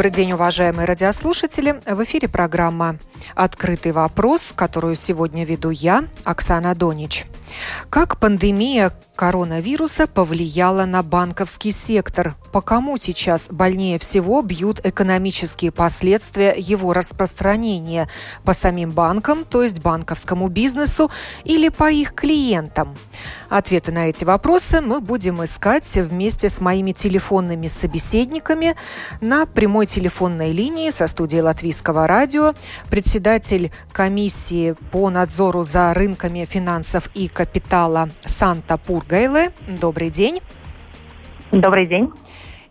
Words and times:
Добрый 0.00 0.12
день, 0.12 0.32
уважаемые 0.32 0.86
радиослушатели. 0.86 1.78
В 1.84 2.02
эфире 2.04 2.26
программа 2.26 2.96
«Открытый 3.34 3.92
вопрос», 3.92 4.54
которую 4.56 4.96
сегодня 4.96 5.44
веду 5.44 5.68
я, 5.68 6.04
Оксана 6.24 6.74
Донич. 6.74 7.26
Как 7.90 8.18
пандемия 8.18 8.92
коронавируса 9.14 10.06
повлияла 10.06 10.86
на 10.86 11.02
банковский 11.02 11.72
сектор? 11.72 12.34
По 12.52 12.62
кому 12.62 12.96
сейчас 12.96 13.42
больнее 13.50 13.98
всего 13.98 14.40
бьют 14.40 14.80
экономические 14.82 15.70
последствия 15.70 16.54
его 16.56 16.92
распространения? 16.94 18.08
По 18.44 18.54
самим 18.54 18.92
банкам, 18.92 19.44
то 19.44 19.62
есть 19.62 19.80
банковскому 19.80 20.48
бизнесу, 20.48 21.10
или 21.44 21.68
по 21.68 21.90
их 21.90 22.14
клиентам? 22.14 22.96
Ответы 23.50 23.92
на 23.92 24.08
эти 24.08 24.24
вопросы 24.24 24.80
мы 24.80 25.00
будем 25.00 25.44
искать 25.44 25.92
вместе 25.96 26.48
с 26.48 26.60
моими 26.60 26.92
телефонными 26.92 27.66
собеседниками 27.66 28.76
на 29.20 29.44
прямой 29.44 29.86
телефонной 29.86 30.52
линии 30.52 30.90
со 30.90 31.08
студией 31.08 31.42
Латвийского 31.42 32.06
радио 32.06 32.54
председатель 32.88 33.72
комиссии 33.92 34.76
по 34.92 35.10
надзору 35.10 35.64
за 35.64 35.92
рынками 35.92 36.44
финансов 36.44 37.10
и 37.14 37.28
капитала 37.28 37.49
Санта 38.24 38.76
Пургайле. 38.76 39.50
Добрый 39.66 40.10
день. 40.10 40.40
Добрый 41.52 41.86
день. 41.86 42.10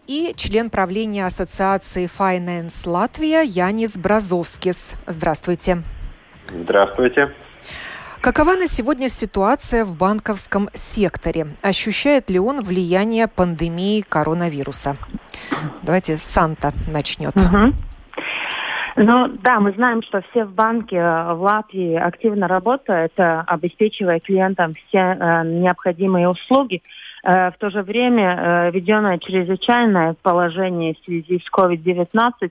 И 0.08 0.34
член 0.36 0.70
правления 0.70 1.26
Ассоциации 1.26 2.10
Finance 2.10 2.90
Латвия 2.90 3.44
Янис 3.44 3.96
Бразовскис. 3.98 4.96
Здравствуйте. 5.06 5.84
Здравствуйте. 6.50 7.34
Какова 8.22 8.56
на 8.56 8.68
сегодня 8.68 9.08
ситуация 9.08 9.86
в 9.86 9.96
банковском 9.96 10.70
секторе? 10.74 11.48
Ощущает 11.62 12.30
ли 12.30 12.40
он 12.40 12.62
влияние 12.64 13.28
пандемии 13.28 14.02
коронавируса? 14.02 14.98
Давайте 15.84 16.18
Санта 16.18 16.74
начнет. 16.88 17.36
Угу. 17.38 17.74
Ну 19.02 19.30
да, 19.30 19.62
мы 19.62 19.72
знаем, 19.72 20.04
что 20.04 20.22
все 20.30 20.44
в 20.44 20.54
банке 20.54 20.98
э, 20.98 21.34
в 21.34 21.42
Латвии 21.42 21.96
активно 21.96 22.50
работают, 22.50 23.14
э, 23.16 23.44
обеспечивая 23.48 24.20
клиентам 24.20 24.74
все 24.74 24.98
э, 24.98 25.44
необходимые 25.46 26.28
услуги. 26.28 26.82
В 27.22 27.54
то 27.60 27.70
же 27.70 27.82
время 27.82 28.70
введенное 28.72 29.18
чрезвычайное 29.18 30.16
положение 30.22 30.94
в 30.94 31.04
связи 31.04 31.44
с 31.46 31.52
COVID-19 31.52 32.50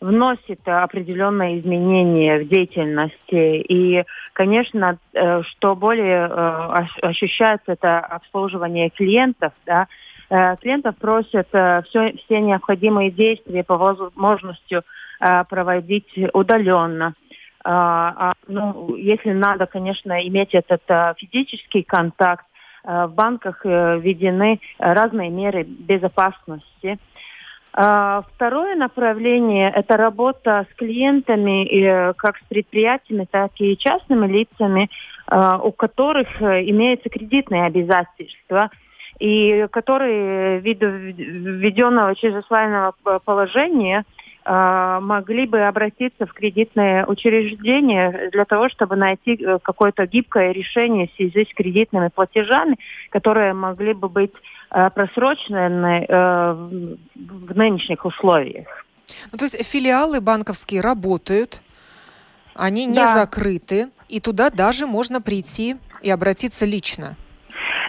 вносит 0.00 0.60
определенные 0.66 1.60
изменения 1.60 2.38
в 2.38 2.48
деятельности. 2.48 3.58
И, 3.68 4.04
конечно, 4.32 4.96
что 5.12 5.76
более 5.76 6.24
ощущается, 7.02 7.72
это 7.72 7.98
обслуживание 7.98 8.88
клиентов. 8.88 9.52
Да? 9.66 9.88
Клиентов 10.62 10.96
просят 10.96 11.48
все, 11.48 12.14
все 12.24 12.40
необходимые 12.40 13.10
действия 13.10 13.62
по 13.62 13.76
возможности 13.76 14.80
проводить 15.48 16.08
удаленно. 16.32 17.14
А, 17.64 18.32
ну, 18.46 18.94
если 18.94 19.32
надо, 19.32 19.66
конечно, 19.66 20.26
иметь 20.26 20.54
этот 20.54 20.82
физический 21.18 21.82
контакт, 21.82 22.44
в 22.84 23.08
банках 23.08 23.66
э, 23.66 23.98
введены 23.98 24.60
разные 24.78 25.28
меры 25.28 25.64
безопасности. 25.64 26.98
Второе 27.70 28.76
направление– 28.76 29.70
это 29.74 29.98
работа 29.98 30.66
с 30.70 30.74
клиентами, 30.74 32.12
как 32.14 32.38
с 32.38 32.42
предприятиями, 32.48 33.26
так 33.30 33.52
и 33.58 33.76
частными 33.76 34.26
лицами, 34.26 34.88
у 35.30 35.72
которых 35.72 36.40
э, 36.40 36.62
имеются 36.70 37.10
кредитные 37.10 37.64
обязательства 37.64 38.70
и 39.18 39.66
которые 39.70 40.60
ввиду 40.60 40.86
введенного 40.86 42.14
чрезвычайного 42.14 42.94
положения 43.24 44.04
могли 44.50 45.46
бы 45.46 45.60
обратиться 45.60 46.24
в 46.24 46.32
кредитное 46.32 47.04
учреждение 47.04 48.30
для 48.32 48.44
того, 48.46 48.70
чтобы 48.70 48.96
найти 48.96 49.34
э, 49.34 49.58
какое-то 49.62 50.06
гибкое 50.06 50.52
решение 50.52 51.08
в 51.08 51.16
связи 51.16 51.46
с 51.50 51.54
кредитными 51.54 52.08
платежами, 52.08 52.78
которые 53.10 53.52
могли 53.52 53.92
бы 53.92 54.08
быть 54.08 54.32
э, 54.70 54.88
просрочены 54.90 56.06
э, 56.08 56.52
в 57.14 57.56
нынешних 57.56 58.06
условиях. 58.06 58.86
Ну, 59.32 59.38
то 59.38 59.44
есть 59.44 59.62
филиалы 59.66 60.20
банковские 60.20 60.80
работают, 60.80 61.60
они 62.54 62.86
не 62.86 62.94
да. 62.94 63.14
закрыты, 63.14 63.88
и 64.08 64.20
туда 64.20 64.48
даже 64.48 64.86
можно 64.86 65.20
прийти 65.20 65.76
и 66.00 66.10
обратиться 66.10 66.64
лично. 66.64 67.16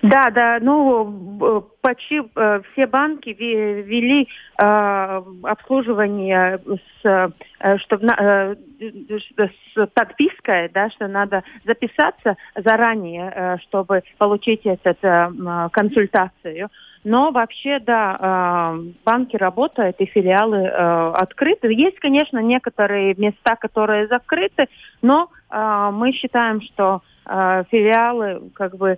Да, 0.01 0.29
да, 0.31 0.59
ну 0.61 1.69
почти 1.81 2.21
э, 2.35 2.61
все 2.71 2.87
банки 2.87 3.29
ввели 3.29 4.27
э, 4.61 5.21
обслуживание 5.43 6.59
с, 7.01 7.33
э, 7.59 7.77
чтобы, 7.79 8.07
с 8.07 9.87
подпиской, 9.93 10.69
да, 10.69 10.89
что 10.89 11.07
надо 11.07 11.43
записаться 11.65 12.37
заранее, 12.55 13.59
чтобы 13.63 14.03
получить 14.17 14.65
эту 14.65 15.07
э, 15.07 15.69
консультацию. 15.71 16.69
Но 17.05 17.31
вообще, 17.31 17.79
да, 17.79 18.75
банки 19.05 19.37
работают 19.37 19.95
и 19.99 20.05
филиалы 20.05 20.67
открыты. 20.67 21.71
Есть, 21.71 21.97
конечно, 21.99 22.39
некоторые 22.39 23.15
места, 23.15 23.55
которые 23.55 24.07
закрыты, 24.07 24.67
но 25.01 25.29
мы 25.49 26.11
считаем, 26.11 26.59
что 26.59 27.01
филиалы 27.25 28.51
как 28.53 28.75
бы 28.75 28.97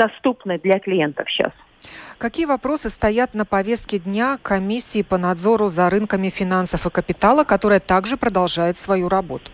доступны 0.00 0.58
для 0.58 0.78
клиентов 0.78 1.28
сейчас. 1.30 1.52
Какие 2.18 2.46
вопросы 2.46 2.90
стоят 2.90 3.34
на 3.34 3.44
повестке 3.44 3.98
дня 3.98 4.38
комиссии 4.42 5.02
по 5.02 5.18
надзору 5.18 5.68
за 5.68 5.88
рынками 5.90 6.28
финансов 6.28 6.86
и 6.86 6.90
капитала, 6.90 7.44
которая 7.44 7.80
также 7.80 8.16
продолжает 8.16 8.76
свою 8.76 9.08
работу? 9.08 9.50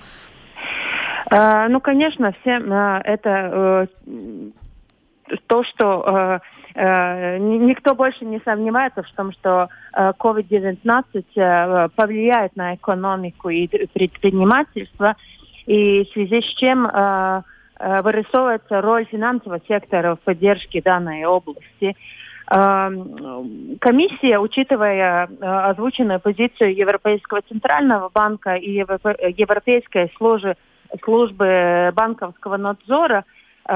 А, 1.31 1.69
ну, 1.69 1.81
конечно, 1.81 2.33
все 2.41 2.59
а, 2.59 3.01
это 3.05 3.89
э, 4.07 4.17
то, 5.47 5.65
что 5.65 5.87
э, 6.07 6.39
э, 6.75 7.39
никто 7.39 7.95
больше 7.95 8.25
не 8.25 8.41
сомневается 8.45 9.03
в 9.03 9.11
том, 9.17 9.33
что 9.33 9.69
COVID-19 9.95 11.91
повлияет 11.97 12.57
на 12.57 12.75
экономику 12.75 13.49
и 13.49 13.67
предпринимательство, 13.69 15.17
и 15.67 16.05
в 16.05 16.09
связи 16.13 16.43
с 16.43 16.55
чем 16.59 16.87
Э, 16.87 17.43
вырисовывается 17.79 18.81
роль 18.81 19.05
финансового 19.05 19.61
сектора 19.69 20.17
в 20.17 20.21
поддержке 20.21 20.81
данной 20.81 21.25
области. 21.25 21.97
Эм, 22.49 23.77
комиссия, 23.81 24.39
учитывая 24.39 25.27
э, 25.27 25.45
озвученную 25.45 26.21
позицию 26.21 26.77
Европейского 26.77 27.43
центрального 27.43 28.09
банка 28.09 28.55
и 28.55 28.71
Европейской 28.71 30.13
службы, 30.17 31.93
банковского 31.93 32.57
надзора, 32.57 33.25
э, 33.69 33.73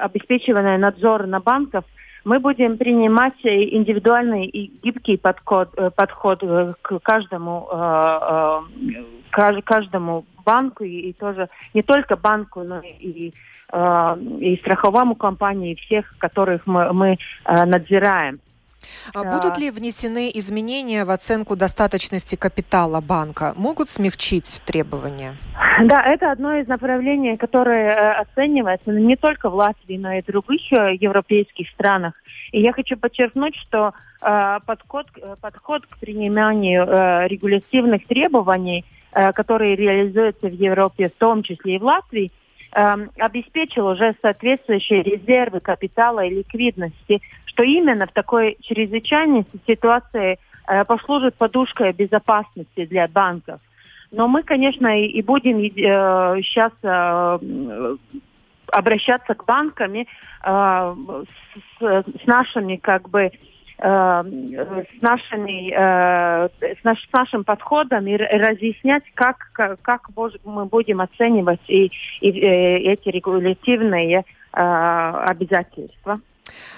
обеспечивая 0.00 0.78
надзор 0.78 1.26
на 1.26 1.40
банков, 1.40 1.84
мы 2.24 2.40
будем 2.40 2.78
принимать 2.78 3.38
индивидуальный 3.44 4.46
и 4.46 4.72
гибкий 4.82 5.18
подход, 5.18 5.70
подход 5.94 6.40
к 6.82 6.98
каждому, 7.00 7.68
каждому 9.30 10.24
банку 10.48 10.84
и, 10.84 11.10
и 11.10 11.12
тоже 11.12 11.48
не 11.74 11.82
только 11.82 12.16
банку, 12.16 12.62
но 12.62 12.80
и, 12.80 13.32
э, 13.72 14.16
и 14.40 14.56
страховому 14.56 15.14
компании, 15.14 15.72
и 15.72 15.80
всех, 15.84 16.16
которых 16.18 16.66
мы, 16.66 16.92
мы 16.92 17.08
э, 17.12 17.64
надзираем. 17.66 18.40
А 19.14 19.24
будут 19.24 19.58
ли 19.58 19.70
внесены 19.70 20.30
изменения 20.34 21.04
в 21.04 21.10
оценку 21.10 21.56
достаточности 21.56 22.36
капитала 22.36 23.00
банка? 23.00 23.54
Могут 23.56 23.88
смягчить 23.88 24.60
требования? 24.64 25.36
Да, 25.84 26.02
это 26.02 26.32
одно 26.32 26.56
из 26.56 26.66
направлений, 26.66 27.36
которое 27.36 27.94
э, 27.94 28.12
оценивается 28.20 28.90
не 28.90 29.16
только 29.16 29.50
в 29.50 29.54
Латвии, 29.54 29.96
но 29.96 30.12
и 30.12 30.22
в 30.22 30.26
других 30.26 30.72
э, 30.72 30.94
европейских 30.94 31.68
странах. 31.70 32.14
И 32.52 32.60
я 32.60 32.72
хочу 32.72 32.96
подчеркнуть, 32.96 33.56
что 33.56 33.92
э, 34.22 34.58
подход, 34.66 35.06
э, 35.16 35.34
подход 35.40 35.86
к 35.86 35.98
приниманию 35.98 36.84
э, 36.84 37.28
регулятивных 37.28 38.06
требований– 38.06 38.84
Э, 39.10 39.32
которые 39.32 39.74
реализуются 39.74 40.48
в 40.48 40.52
Европе, 40.52 41.08
в 41.08 41.18
том 41.18 41.42
числе 41.42 41.76
и 41.76 41.78
в 41.78 41.82
Латвии, 41.82 42.30
обеспечил 42.70 43.86
уже 43.86 44.14
соответствующие 44.20 45.02
резервы 45.02 45.60
капитала 45.60 46.20
и 46.20 46.34
ликвидности, 46.34 47.20
что 47.46 47.62
именно 47.62 48.06
в 48.06 48.12
такой 48.12 48.56
чрезвычайной 48.60 49.46
ситуации 49.66 50.38
э, 50.66 50.84
послужит 50.84 51.34
подушкой 51.34 51.92
безопасности 51.92 52.84
для 52.84 53.08
банков. 53.08 53.60
Но 54.10 54.28
мы, 54.28 54.42
конечно, 54.42 55.00
и, 55.00 55.22
будем 55.22 55.58
э, 55.58 56.42
сейчас 56.42 56.72
э, 56.82 57.96
обращаться 58.70 59.34
к 59.34 59.44
банкам 59.44 59.94
э, 59.94 60.04
с, 61.80 62.26
нашими 62.26 62.76
как 62.76 63.08
бы 63.08 63.30
Э, 63.30 63.57
с, 63.80 65.02
нашими, 65.02 65.72
э, 65.72 66.48
с, 66.60 66.84
наш, 66.84 67.00
с 67.08 67.12
нашим 67.12 67.44
подходом 67.44 68.06
и 68.06 68.16
разъяснять, 68.16 69.04
как, 69.14 69.50
как 69.82 70.08
мы 70.44 70.64
будем 70.66 71.00
оценивать 71.00 71.60
и, 71.68 71.92
и, 72.20 72.28
и 72.28 72.40
э, 72.40 72.78
эти 72.92 73.08
регулятивные 73.08 74.24
обязательства. 74.50 76.20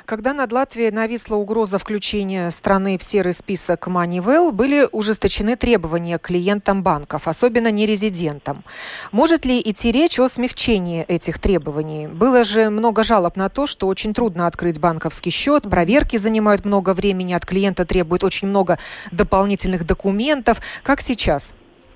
Когда 0.05 0.33
над 0.33 0.53
Латвией 0.53 0.91
нависла 0.91 1.37
угроза 1.37 1.79
включения 1.79 2.51
страны 2.51 2.99
в 2.99 3.03
серый 3.03 3.33
список 3.33 3.89
Moneyval, 3.89 4.53
были 4.53 4.87
ужесточены 4.91 5.57
требования 5.57 6.19
клиентам 6.19 6.83
банков, 6.83 7.29
особенно 7.29 7.71
нерезидентам. 7.71 8.65
Может 9.13 9.45
ли 9.45 9.61
идти 9.61 9.93
речь 9.93 10.19
о 10.19 10.29
смягчении 10.29 11.05
этих 11.05 11.39
требований? 11.39 12.07
Было 12.07 12.45
же 12.45 12.71
много 12.71 13.05
жалоб 13.05 13.37
на 13.37 13.49
то, 13.49 13.67
что 13.67 13.87
очень 13.87 14.15
трудно 14.15 14.47
открыть 14.47 14.81
банковский 14.81 15.31
счет, 15.31 15.63
проверки 15.71 16.17
занимают 16.17 16.65
много 16.65 16.95
времени, 16.95 17.33
от 17.33 17.47
клиента 17.47 17.85
требуют 17.85 18.25
очень 18.25 18.49
много 18.49 18.79
дополнительных 19.13 19.87
документов. 19.87 20.61
Как 20.83 21.01
сейчас? 21.01 21.55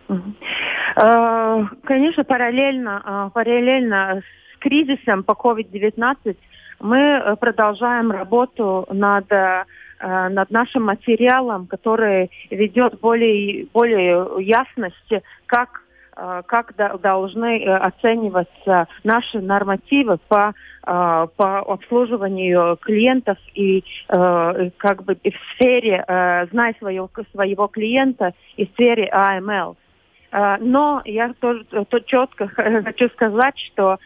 Э, 0.08 1.64
конечно, 1.84 2.24
параллельно, 2.24 3.02
э, 3.04 3.30
параллельно 3.34 4.22
с 4.22 4.58
кризисом 4.58 5.24
по 5.24 5.32
COVID-19 5.32 6.36
мы 6.84 6.98
э, 6.98 7.36
продолжаем 7.36 8.10
работу 8.10 8.86
над, 8.90 9.32
э, 9.32 9.64
над 10.00 10.50
нашим 10.50 10.84
материалом, 10.84 11.66
который 11.66 12.30
ведет 12.50 13.00
более, 13.00 13.66
более 13.72 14.26
ясности, 14.44 15.22
как 15.46 15.82
э, 16.16 16.42
как 16.46 16.76
должны 17.00 17.64
оцениваться 17.64 18.86
наши 19.02 19.40
нормативы 19.40 20.18
по, 20.28 20.54
по 20.82 21.58
обслуживанию 21.58 22.76
клиентов 22.76 23.38
и 23.54 23.82
как 24.06 25.02
бы 25.04 25.16
в 25.16 25.54
сфере 25.54 26.04
знай 26.52 26.76
своего, 26.78 27.10
своего 27.32 27.66
клиента 27.66 28.34
и 28.56 28.66
в 28.66 28.70
сфере 28.72 29.10
AML. 29.12 29.76
Но 30.60 31.02
я 31.04 31.32
тоже 31.40 31.64
то 31.64 31.98
четко 32.00 32.48
хочу 32.84 33.08
сказать, 33.08 33.58
что 33.58 33.98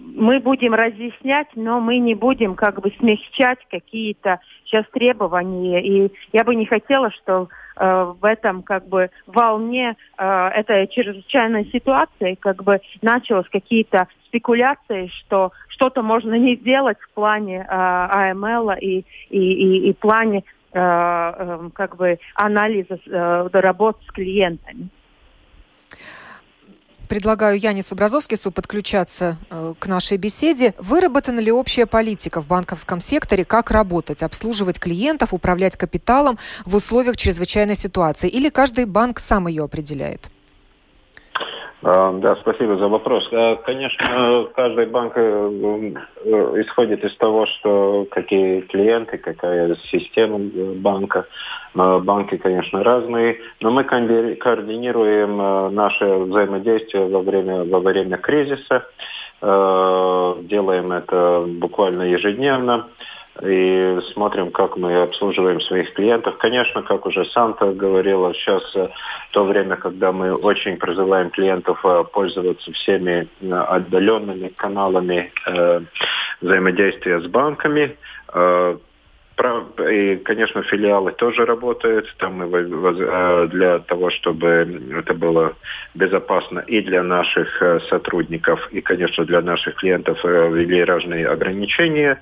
мы 0.00 0.40
будем 0.40 0.74
разъяснять, 0.74 1.48
но 1.54 1.80
мы 1.80 1.98
не 1.98 2.14
будем 2.14 2.54
как 2.54 2.80
бы 2.80 2.92
смягчать 2.98 3.58
какие-то 3.70 4.40
сейчас 4.64 4.84
требования. 4.92 5.82
И 5.82 6.12
я 6.32 6.44
бы 6.44 6.54
не 6.54 6.66
хотела, 6.66 7.10
что 7.10 7.48
э, 7.76 8.14
в 8.20 8.24
этом 8.24 8.62
как 8.62 8.88
бы 8.88 9.10
волне 9.26 9.96
э, 10.18 10.48
этой 10.54 10.86
чрезвычайной 10.88 11.66
ситуации 11.66 12.34
как 12.34 12.62
бы 12.62 12.80
началось 13.02 13.48
какие-то 13.50 14.08
спекуляции, 14.26 15.10
что 15.20 15.52
что-то 15.68 16.02
можно 16.02 16.34
не 16.34 16.56
сделать 16.56 16.98
в 17.00 17.10
плане 17.10 17.58
э, 17.58 17.66
АМЛ 17.68 18.72
и, 18.80 19.04
и, 19.28 19.38
и, 19.38 19.90
и 19.90 19.92
плане 19.92 20.44
э, 20.72 20.78
э, 20.78 21.70
как 21.74 21.96
бы 21.96 22.18
анализа 22.34 22.98
э, 23.06 23.48
работы 23.52 24.00
с 24.06 24.12
клиентами 24.12 24.88
предлагаю 27.10 27.58
Янису 27.58 27.96
Бразовскису 27.96 28.52
подключаться 28.52 29.36
э, 29.50 29.74
к 29.80 29.88
нашей 29.88 30.16
беседе. 30.16 30.74
Выработана 30.78 31.40
ли 31.40 31.50
общая 31.50 31.86
политика 31.86 32.40
в 32.40 32.46
банковском 32.46 33.00
секторе, 33.00 33.44
как 33.44 33.72
работать, 33.72 34.22
обслуживать 34.22 34.78
клиентов, 34.78 35.34
управлять 35.34 35.76
капиталом 35.76 36.38
в 36.64 36.76
условиях 36.76 37.16
чрезвычайной 37.16 37.74
ситуации? 37.74 38.28
Или 38.28 38.48
каждый 38.48 38.84
банк 38.84 39.18
сам 39.18 39.48
ее 39.48 39.64
определяет? 39.64 40.30
А, 41.82 42.12
да, 42.12 42.36
спасибо 42.36 42.76
за 42.76 42.88
вопрос. 42.88 43.26
А, 43.32 43.56
конечно, 43.56 44.48
каждый 44.54 44.86
банк 44.86 45.14
э, 45.16 45.92
э, 46.24 46.30
исходит 46.60 47.02
из 47.04 47.16
того, 47.16 47.46
что 47.46 48.06
какие 48.10 48.60
клиенты, 48.62 49.16
какая 49.16 49.74
система 49.90 50.38
банка. 50.76 51.26
Банки, 51.72 52.36
конечно, 52.36 52.82
разные, 52.82 53.38
но 53.60 53.70
мы 53.70 53.84
координируем 53.84 55.40
э, 55.40 55.70
наше 55.70 56.04
взаимодействие 56.04 57.06
во 57.06 57.20
время, 57.20 57.64
во 57.64 57.80
время 57.80 58.18
кризиса. 58.18 58.86
Делаем 59.40 60.92
это 60.92 61.46
буквально 61.46 62.02
ежедневно 62.02 62.88
и 63.42 63.98
смотрим, 64.12 64.50
как 64.50 64.76
мы 64.76 65.02
обслуживаем 65.02 65.60
своих 65.60 65.94
клиентов. 65.94 66.36
Конечно, 66.38 66.82
как 66.82 67.06
уже 67.06 67.24
Санта 67.26 67.72
говорила, 67.72 68.34
сейчас 68.34 68.62
э, 68.74 68.88
то 69.30 69.44
время, 69.44 69.76
когда 69.76 70.12
мы 70.12 70.34
очень 70.34 70.76
призываем 70.76 71.30
клиентов 71.30 71.80
э, 71.84 72.04
пользоваться 72.12 72.72
всеми 72.72 73.28
э, 73.40 73.50
отдаленными 73.50 74.48
каналами 74.48 75.32
взаимодействия 76.40 77.20
с 77.20 77.26
банками. 77.26 77.96
И, 79.90 80.16
конечно, 80.16 80.62
филиалы 80.62 81.12
тоже 81.12 81.46
работают. 81.46 82.12
Там 82.18 82.34
мы 82.34 82.58
э, 82.58 83.46
для 83.50 83.78
того, 83.78 84.10
чтобы 84.10 84.80
это 84.98 85.14
было 85.14 85.54
безопасно 85.94 86.60
и 86.60 86.80
для 86.82 87.02
наших 87.02 87.62
э, 87.62 87.80
сотрудников, 87.88 88.68
и, 88.70 88.80
конечно, 88.80 89.24
для 89.24 89.40
наших 89.40 89.76
клиентов 89.76 90.18
э, 90.24 90.50
ввели 90.52 90.84
разные 90.84 91.26
ограничения 91.26 92.20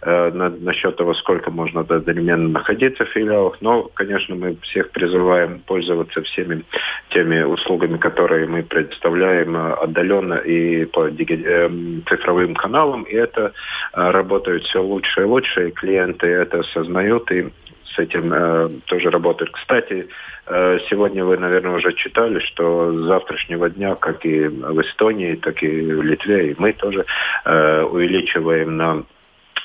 насчет 0.00 0.94
того, 0.94 1.12
сколько 1.14 1.50
можно 1.50 1.80
одновременно 1.80 2.48
находиться 2.50 3.04
в 3.04 3.08
филиалах. 3.08 3.56
Но, 3.60 3.90
конечно, 3.94 4.36
мы 4.36 4.56
всех 4.62 4.90
призываем 4.90 5.60
пользоваться 5.66 6.22
всеми 6.22 6.62
теми 7.08 7.42
услугами, 7.42 7.96
которые 7.96 8.46
мы 8.46 8.62
предоставляем 8.62 9.56
отдаленно 9.56 10.34
и 10.34 10.84
по 10.84 11.10
цифровым 11.10 12.54
каналам. 12.54 13.02
И 13.02 13.14
это 13.14 13.52
работает 13.92 14.62
все 14.62 14.80
лучше 14.80 15.22
и 15.22 15.24
лучше. 15.24 15.68
И 15.68 15.72
клиенты 15.72 16.28
это 16.28 16.57
осознают 16.58 17.30
и 17.30 17.48
с 17.94 17.98
этим 17.98 18.32
э, 18.32 18.68
тоже 18.86 19.10
работают. 19.10 19.52
Кстати, 19.52 20.08
э, 20.46 20.78
сегодня 20.88 21.24
вы, 21.24 21.36
наверное, 21.38 21.76
уже 21.76 21.92
читали, 21.94 22.38
что 22.40 22.92
с 22.92 23.06
завтрашнего 23.06 23.70
дня, 23.70 23.94
как 23.94 24.24
и 24.24 24.46
в 24.46 24.80
Эстонии, 24.82 25.34
так 25.34 25.62
и 25.62 25.68
в 25.68 26.02
Литве, 26.02 26.50
и 26.50 26.56
мы 26.58 26.72
тоже 26.72 27.06
э, 27.44 27.82
увеличиваем 27.82 28.76
на 28.76 29.04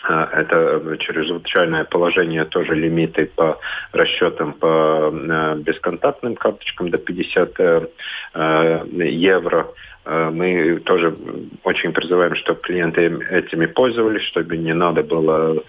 э, 0.10 0.28
это 0.34 0.98
чрезвычайное 1.00 1.84
положение, 1.84 2.46
тоже 2.46 2.76
лимиты 2.76 3.26
по 3.36 3.60
расчетам 3.92 4.54
по 4.54 5.12
э, 5.14 5.56
бесконтактным 5.58 6.36
карточкам 6.36 6.90
до 6.90 6.98
50 6.98 7.60
э, 7.60 8.86
евро. 8.96 9.68
Э, 10.06 10.30
мы 10.30 10.80
тоже 10.82 11.16
очень 11.64 11.94
призываем, 11.94 12.36
чтобы 12.36 12.60
клиенты 12.62 13.06
этими 13.30 13.66
пользовались, 13.68 14.24
чтобы 14.24 14.58
не 14.58 14.74
надо 14.74 15.04
было 15.04 15.64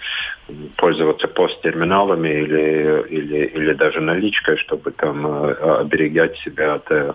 пользоваться 0.77 1.29
посттерминалами 1.29 2.29
или, 2.29 3.05
или, 3.09 3.47
или 3.47 3.73
даже 3.75 4.01
наличкой, 4.01 4.57
чтобы 4.57 4.91
там 4.91 5.27
э, 5.27 5.81
оберегать 5.81 6.37
себя 6.39 6.75
от, 6.75 6.91
э, 6.91 7.13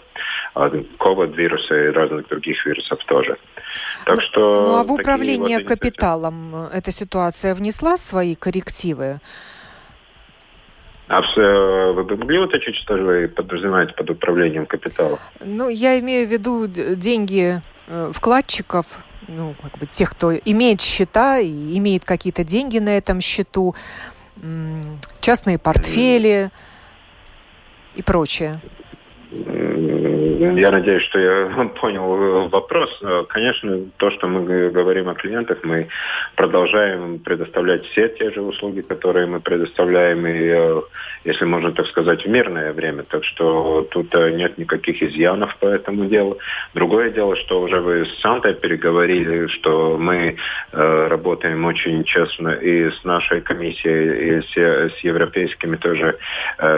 от 0.53 0.73
COVID-вируса 0.73 1.87
и 1.87 1.91
разных 1.91 2.27
других 2.27 2.65
вирусов 2.65 3.03
тоже. 3.05 3.37
Так 4.05 4.15
ну, 4.15 4.21
что 4.21 4.65
ну 4.67 4.75
а 4.77 4.83
в 4.83 4.91
управление 4.91 5.59
вот 5.59 5.67
капиталом 5.67 6.55
эта 6.73 6.91
ситуация 6.91 7.53
внесла 7.53 7.97
свои 7.97 8.35
коррективы? 8.35 9.19
А 11.09 11.21
э, 11.21 11.93
могли 11.93 12.37
уточнить, 12.37 12.75
что 12.75 12.93
вы 12.93 13.27
подразумеваете 13.27 13.93
под 13.95 14.11
управлением 14.11 14.67
капиталом? 14.67 15.17
Ну, 15.43 15.67
я 15.67 15.99
имею 15.99 16.27
в 16.27 16.31
виду 16.31 16.67
деньги 16.67 17.61
э, 17.87 18.11
вкладчиков, 18.13 18.85
ну, 19.27 19.55
как 19.59 19.79
бы 19.79 19.87
тех, 19.87 20.11
кто 20.11 20.35
имеет 20.35 20.81
счета 20.81 21.39
и 21.39 21.77
имеет 21.79 22.05
какие-то 22.05 22.43
деньги 22.43 22.77
на 22.77 22.95
этом 22.95 23.21
счету, 23.21 23.75
частные 25.19 25.57
портфели 25.57 26.51
и 27.95 28.03
прочее. 28.03 28.61
Я 30.39 30.71
надеюсь, 30.71 31.03
что 31.03 31.19
я 31.19 31.65
понял 31.81 32.47
вопрос. 32.47 32.89
Конечно, 33.27 33.81
то, 33.97 34.09
что 34.11 34.27
мы 34.27 34.69
говорим 34.69 35.09
о 35.09 35.13
клиентах, 35.13 35.59
мы 35.63 35.89
продолжаем 36.35 37.19
предоставлять 37.19 37.85
все 37.87 38.07
те 38.07 38.31
же 38.31 38.41
услуги, 38.41 38.79
которые 38.81 39.25
мы 39.25 39.41
предоставляем, 39.41 40.25
и, 40.25 40.37
э, 40.37 40.81
если 41.25 41.43
можно 41.43 41.73
так 41.73 41.87
сказать, 41.87 42.23
в 42.23 42.29
мирное 42.29 42.71
время. 42.71 43.03
Так 43.03 43.25
что 43.25 43.85
тут 43.91 44.15
э, 44.15 44.31
нет 44.31 44.57
никаких 44.57 45.03
изъянов 45.03 45.55
по 45.57 45.65
этому 45.65 46.05
делу. 46.05 46.37
Другое 46.73 47.09
дело, 47.09 47.35
что 47.35 47.61
уже 47.61 47.81
вы 47.81 48.05
с 48.05 48.21
Сантой 48.21 48.53
переговорили, 48.53 49.47
что 49.47 49.97
мы 49.97 50.37
э, 50.71 51.07
работаем 51.07 51.65
очень 51.65 52.05
честно 52.05 52.49
и 52.49 52.89
с 52.91 53.03
нашей 53.03 53.41
комиссией, 53.41 54.39
и 54.39 54.41
с 54.41 55.03
европейскими 55.03 55.75
тоже 55.75 56.17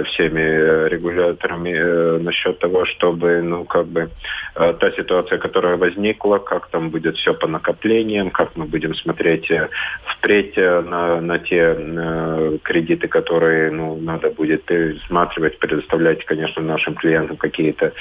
всеми 0.06 0.88
регуляторами 0.90 2.20
насчет 2.22 2.60
того, 2.60 2.86
чтобы 2.86 3.51
ну, 3.52 3.66
как 3.66 3.86
бы, 3.88 4.10
э, 4.56 4.74
та 4.80 4.92
ситуация, 4.92 5.38
которая 5.38 5.78
возникла, 5.78 6.38
как 6.40 6.68
там 6.68 6.90
будет 6.90 7.18
все 7.18 7.34
по 7.34 7.48
накоплениям, 7.48 8.30
как 8.32 8.56
мы 8.56 8.66
будем 8.66 8.96
смотреть 8.96 9.52
э, 9.52 9.68
впредь 10.06 10.58
э, 10.58 10.82
на, 10.82 11.22
на 11.22 11.38
те 11.40 11.76
э, 11.78 12.58
кредиты, 12.64 13.08
которые, 13.08 13.72
ну, 13.72 13.98
надо 14.02 14.30
будет 14.30 14.64
пересматривать, 14.64 15.60
предоставлять, 15.60 16.26
конечно, 16.26 16.62
нашим 16.62 16.96
клиентам 16.96 17.38
какие-то 17.38 17.92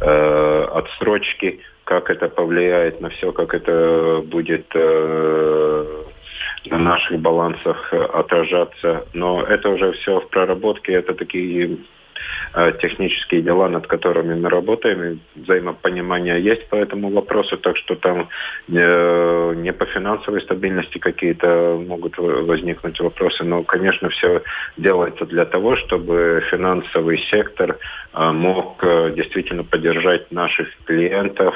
э, 0.00 0.64
отсрочки, 0.74 1.60
как 1.84 2.10
это 2.10 2.28
повлияет 2.28 3.00
на 3.00 3.08
все, 3.08 3.32
как 3.32 3.54
это 3.54 4.22
будет 4.24 4.66
э, 4.74 6.02
на 6.70 6.78
наших 6.78 7.20
балансах 7.20 7.92
отражаться. 7.92 9.04
Но 9.12 9.42
это 9.42 9.68
уже 9.68 9.92
все 9.92 10.20
в 10.20 10.28
проработке, 10.28 10.92
это 10.92 11.14
такие 11.14 11.76
технические 12.80 13.42
дела, 13.42 13.68
над 13.68 13.86
которыми 13.86 14.34
мы 14.34 14.48
работаем, 14.48 15.02
и 15.04 15.40
взаимопонимание 15.40 16.40
есть 16.40 16.68
по 16.68 16.76
этому 16.76 17.10
вопросу, 17.10 17.56
так 17.56 17.76
что 17.76 17.96
там 17.96 18.28
э, 18.68 19.54
не 19.56 19.72
по 19.72 19.86
финансовой 19.86 20.40
стабильности 20.40 20.98
какие-то 20.98 21.82
могут 21.86 22.18
возникнуть 22.18 23.00
вопросы, 23.00 23.44
но, 23.44 23.62
конечно, 23.62 24.08
все 24.10 24.42
делается 24.76 25.26
для 25.26 25.44
того, 25.44 25.76
чтобы 25.76 26.44
финансовый 26.50 27.18
сектор 27.30 27.78
э, 28.12 28.30
мог 28.30 28.84
действительно 29.14 29.64
поддержать 29.64 30.30
наших 30.30 30.68
клиентов, 30.84 31.54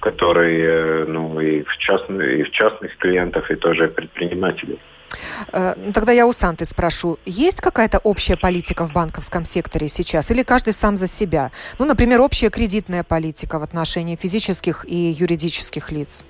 которые, 0.00 1.04
ну, 1.06 1.40
и 1.40 1.62
в, 1.62 1.76
частных, 1.78 2.38
и 2.38 2.42
в 2.42 2.50
частных 2.50 2.96
клиентов, 2.98 3.50
и 3.50 3.54
тоже 3.56 3.88
предпринимателей. 3.88 4.78
Э, 5.52 5.74
тогда 5.94 6.12
я 6.12 6.26
у 6.26 6.32
Санты 6.32 6.64
спрошу, 6.64 7.18
есть 7.24 7.60
какая-то 7.60 7.98
общая 7.98 8.36
политика 8.36 8.86
в 8.86 8.92
банковском 8.92 9.44
секторе 9.44 9.88
сейчас 9.88 10.30
или 10.30 10.42
каждый 10.42 10.72
сам 10.72 10.96
за 10.96 11.06
себя? 11.06 11.50
Ну, 11.78 11.86
например, 11.86 12.20
общая 12.20 12.50
кредитная 12.50 13.02
политика 13.02 13.58
в 13.58 13.62
отношении 13.62 14.16
физических 14.16 14.84
и 14.88 15.14
юридических 15.18 15.90
лиц? 15.90 16.24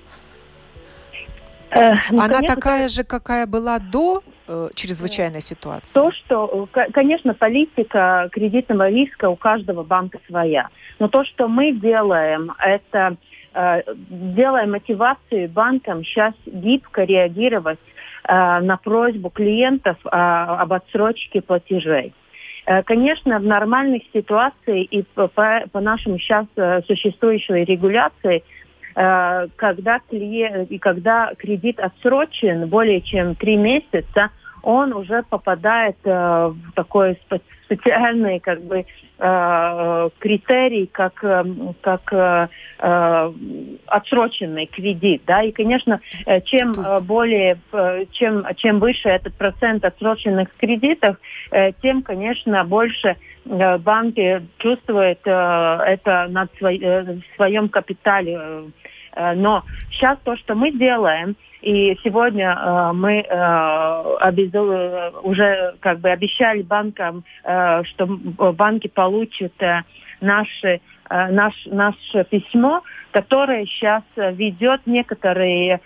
Э, 1.71 1.93
ну, 2.11 2.21
Она 2.21 2.33
конечно, 2.35 2.55
такая 2.55 2.89
же, 2.89 3.03
какая 3.03 3.47
была 3.47 3.79
до 3.79 4.23
э, 4.47 4.69
чрезвычайной 4.75 5.41
ситуации? 5.41 5.93
То, 5.93 6.11
что, 6.11 6.67
конечно, 6.93 7.33
политика 7.33 8.29
кредитного 8.31 8.89
риска 8.89 9.29
у 9.29 9.35
каждого 9.35 9.83
банка 9.83 10.19
своя. 10.27 10.69
Но 10.99 11.07
то, 11.07 11.23
что 11.23 11.47
мы 11.47 11.71
делаем, 11.71 12.51
это 12.59 13.15
э, 13.53 13.83
делаем 14.09 14.71
мотивацию 14.71 15.49
банкам 15.49 16.03
сейчас 16.03 16.33
гибко 16.45 17.03
реагировать 17.03 17.79
Э, 17.79 17.90
на 18.27 18.77
просьбу 18.77 19.29
клиентов 19.29 19.97
э, 20.05 20.09
об 20.09 20.73
отсрочке 20.73 21.41
платежей. 21.41 22.13
Э, 22.65 22.83
конечно, 22.83 23.39
в 23.39 23.43
нормальных 23.43 24.03
ситуациях 24.13 24.87
и 24.91 25.03
по, 25.15 25.27
по 25.27 25.79
нашему 25.79 26.19
сейчас 26.19 26.45
существующей 26.87 27.65
регуляции, 27.65 28.43
когда, 28.93 29.99
клиент, 30.09 30.69
и 30.69 30.77
когда 30.77 31.31
кредит 31.37 31.79
отсрочен 31.79 32.67
более 32.67 32.99
чем 32.99 33.35
три 33.35 33.55
месяца, 33.55 34.31
он 34.63 34.93
уже 34.93 35.23
попадает 35.23 35.97
в 36.03 36.55
такой 36.75 37.17
специальный 37.71 38.39
как 38.39 38.61
бы 38.63 38.85
э, 39.17 40.09
критерий, 40.19 40.87
как, 40.87 41.23
э, 41.23 41.43
как 41.81 42.11
э, 42.11 42.47
э, 42.79 43.33
отсроченный 43.85 44.65
кредит. 44.65 45.23
Да? 45.25 45.43
И, 45.43 45.51
конечно, 45.51 46.01
э, 46.25 46.41
чем 46.41 46.73
более, 47.03 47.57
чем, 48.11 48.45
чем 48.57 48.79
выше 48.79 49.09
этот 49.09 49.33
процент 49.35 49.85
отсроченных 49.85 50.49
кредитов, 50.57 51.17
тем, 51.81 52.01
конечно, 52.01 52.63
больше 52.63 53.15
банки 53.45 54.45
чувствуют 54.57 55.19
это 55.21 56.27
на 56.29 56.47
своем 57.35 57.69
капитале. 57.69 58.63
Но 59.35 59.63
сейчас 59.91 60.17
то, 60.23 60.37
что 60.37 60.55
мы 60.55 60.71
делаем– 60.71 61.35
и 61.61 61.97
сегодня 62.03 62.51
э, 62.53 62.91
мы 62.93 63.19
э, 63.19 64.15
обязу, 64.19 65.19
уже 65.21 65.75
как 65.79 65.99
бы 65.99 66.09
обещали 66.09 66.63
банкам, 66.63 67.23
э, 67.43 67.83
что 67.83 68.07
банки 68.07 68.87
получат 68.87 69.53
э, 69.61 69.81
наши, 70.21 70.81
э, 71.09 71.27
наш, 71.27 71.53
наше 71.67 72.23
письмо, 72.23 72.81
которое 73.11 73.65
сейчас 73.65 74.01
ведет 74.15 74.81
некоторые 74.87 75.75
э, 75.75 75.79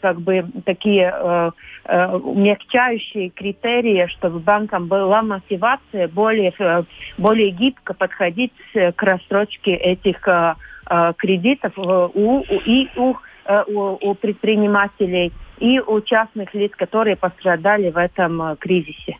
как 0.00 0.20
бы 0.20 0.46
такие 0.64 1.12
э, 1.14 1.50
э, 1.84 2.06
умягчающие 2.16 3.28
критерии, 3.28 4.06
чтобы 4.16 4.38
банкам 4.38 4.86
была 4.86 5.20
мотивация 5.20 6.08
более, 6.08 6.54
э, 6.58 6.84
более 7.18 7.50
гибко 7.50 7.92
подходить 7.92 8.52
к 8.72 9.02
рассрочке 9.02 9.74
этих 9.74 10.26
э, 10.26 10.54
э 10.88 11.12
кредитов 11.18 11.76
у, 11.76 12.10
у, 12.14 12.44
и 12.64 12.88
у 12.96 13.14
Э, 13.14 13.33
у, 13.66 14.10
у 14.10 14.14
предпринимателей 14.14 15.32
и 15.58 15.80
у 15.80 16.00
частных 16.00 16.54
лиц, 16.54 16.72
которые 16.76 17.16
пострадали 17.16 17.90
в 17.90 17.96
этом 17.96 18.42
э, 18.42 18.56
кризисе. 18.56 19.18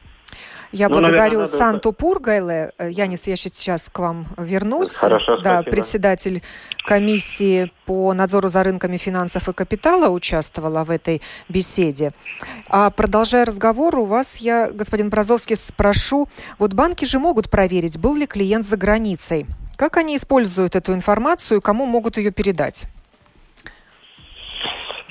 Я 0.74 0.88
ну, 0.88 0.98
благодарю 0.98 1.38
наверное, 1.38 1.58
Санту 1.58 1.92
Пургайле. 1.92 2.72
Э, 2.78 2.90
Янис, 2.90 3.28
я 3.28 3.36
сейчас 3.36 3.84
к 3.92 3.96
вам 3.96 4.26
вернусь. 4.36 4.92
Хорошо, 4.92 5.36
да, 5.36 5.62
председатель 5.62 6.42
комиссии 6.84 7.70
по 7.86 8.12
надзору 8.12 8.48
за 8.48 8.64
рынками 8.64 8.96
финансов 8.96 9.48
и 9.48 9.52
капитала 9.52 10.08
участвовала 10.08 10.82
в 10.82 10.90
этой 10.90 11.22
беседе. 11.48 12.12
А 12.68 12.90
продолжая 12.90 13.44
разговор, 13.44 13.96
у 13.96 14.04
вас 14.04 14.38
я, 14.38 14.68
господин 14.72 15.10
Бразовский, 15.10 15.54
спрошу, 15.54 16.26
вот 16.58 16.72
банки 16.72 17.04
же 17.04 17.20
могут 17.20 17.50
проверить, 17.50 17.96
был 17.96 18.16
ли 18.16 18.26
клиент 18.26 18.66
за 18.66 18.76
границей. 18.76 19.46
Как 19.76 19.96
они 19.96 20.16
используют 20.16 20.74
эту 20.74 20.92
информацию 20.92 21.58
и 21.58 21.62
кому 21.62 21.86
могут 21.86 22.16
ее 22.16 22.32
передать? 22.32 22.86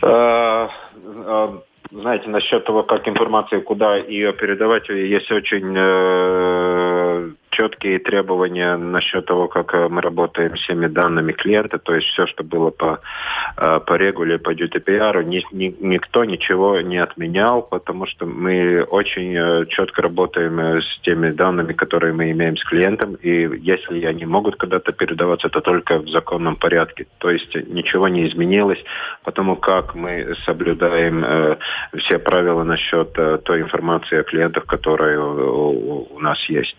Э, 0.05 0.67
э, 0.95 1.59
знаете, 1.91 2.29
насчет 2.29 2.65
того, 2.65 2.83
как 2.83 3.07
информация, 3.07 3.61
куда 3.61 3.95
ее 3.95 4.33
передавать, 4.33 4.89
есть 4.89 5.31
очень 5.31 5.73
э, 5.77 7.31
четкие 7.53 7.99
требования 7.99 8.75
насчет 8.77 9.25
того, 9.25 9.47
как 9.47 9.73
э, 9.73 9.87
мы 9.87 10.01
работаем 10.01 10.57
с 10.57 10.61
всеми 10.61 10.87
данными 10.87 11.33
клиента, 11.33 11.77
то 11.77 11.93
есть 11.93 12.07
все, 12.07 12.25
что 12.25 12.43
было 12.43 12.71
по, 12.71 12.99
э, 13.57 13.79
по 13.79 13.93
регуле, 13.93 14.39
по 14.39 14.53
GDPR, 14.53 15.23
ни, 15.23 15.45
ни, 15.51 15.75
никто 15.79 16.25
ничего 16.25 16.81
не 16.81 16.97
отменял, 16.97 17.61
потому 17.61 18.07
что 18.07 18.25
мы 18.25 18.83
очень 18.83 19.35
э, 19.35 19.65
четко 19.67 20.01
работаем 20.01 20.59
с 20.59 20.99
теми 21.01 21.29
данными, 21.29 21.73
которые 21.73 22.13
мы 22.13 22.31
имеем 22.31 22.57
с 22.57 22.63
клиентом, 22.63 23.15
и 23.15 23.47
если 23.61 24.03
они 24.05 24.25
могут 24.25 24.55
когда-то 24.55 24.91
передаваться, 24.91 25.49
то 25.49 25.61
только 25.61 25.99
в 25.99 26.09
законном 26.09 26.55
порядке. 26.55 27.05
То 27.19 27.29
есть 27.29 27.53
ничего 27.67 28.07
не 28.07 28.27
изменилось, 28.27 28.83
потому 29.23 29.55
как 29.55 29.93
мы 29.95 30.35
соблюдаем 30.45 31.23
э, 31.23 31.57
все 31.99 32.17
правила 32.17 32.63
насчет 32.63 33.17
э, 33.17 33.37
той 33.43 33.61
информации 33.61 34.19
о 34.19 34.23
клиентах, 34.23 34.65
которая 34.65 35.19
у, 35.19 36.07
у 36.15 36.19
нас 36.19 36.39
есть. 36.49 36.77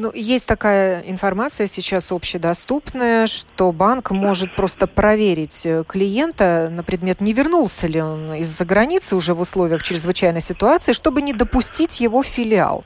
Ну, 0.00 0.12
есть 0.14 0.46
такая 0.46 1.02
информация 1.06 1.66
сейчас 1.66 2.12
общедоступная, 2.12 3.26
что 3.26 3.72
банк 3.72 4.12
может 4.12 4.54
просто 4.54 4.86
проверить 4.86 5.66
э, 5.66 5.82
клиента 5.88 6.68
на 6.70 6.84
предмет, 6.84 7.20
не 7.20 7.32
вернулся 7.32 7.88
ли 7.88 8.00
он 8.00 8.32
из-за 8.34 8.64
границы 8.64 9.16
уже 9.16 9.34
в 9.34 9.40
условиях 9.40 9.82
чрезвычайной 9.82 10.40
ситуации, 10.40 10.92
чтобы 10.92 11.20
не 11.20 11.32
допустить 11.32 11.98
его 11.98 12.22
в 12.22 12.26
филиал 12.26 12.84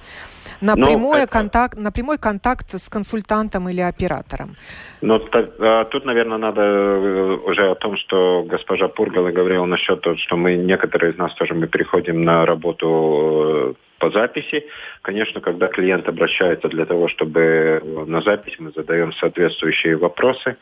на, 0.62 0.74
ну, 0.74 0.86
прямой, 0.86 1.22
это... 1.22 1.32
контакт, 1.32 1.76
на 1.76 1.92
прямой 1.92 2.16
контакт 2.18 2.70
с 2.70 2.88
консультантом 2.88 3.68
или 3.68 3.82
оператором. 3.82 4.56
Ну, 5.02 5.18
так, 5.18 5.50
а, 5.58 5.84
тут, 5.84 6.06
наверное, 6.06 6.38
надо 6.38 6.62
э, 6.62 7.36
уже 7.44 7.70
о 7.70 7.74
том, 7.74 7.96
что 7.96 8.44
госпожа 8.48 8.88
Пургала 8.88 9.30
говорила 9.30 9.66
насчет 9.66 10.00
того, 10.00 10.16
что 10.16 10.36
мы, 10.36 10.56
некоторые 10.56 11.12
из 11.12 11.18
нас 11.18 11.34
тоже, 11.34 11.52
мы 11.54 11.66
переходим 11.66 12.24
на 12.24 12.46
работу 12.46 13.74
э, 13.76 13.91
по 14.02 14.10
записи. 14.10 14.66
Конечно, 15.02 15.40
когда 15.40 15.68
клиент 15.68 16.08
обращается 16.08 16.66
для 16.68 16.86
того, 16.86 17.06
чтобы 17.06 17.80
на 18.08 18.20
запись 18.20 18.56
мы 18.58 18.72
задаем 18.72 19.12
соответствующие 19.12 19.96
вопросы. 19.96 20.56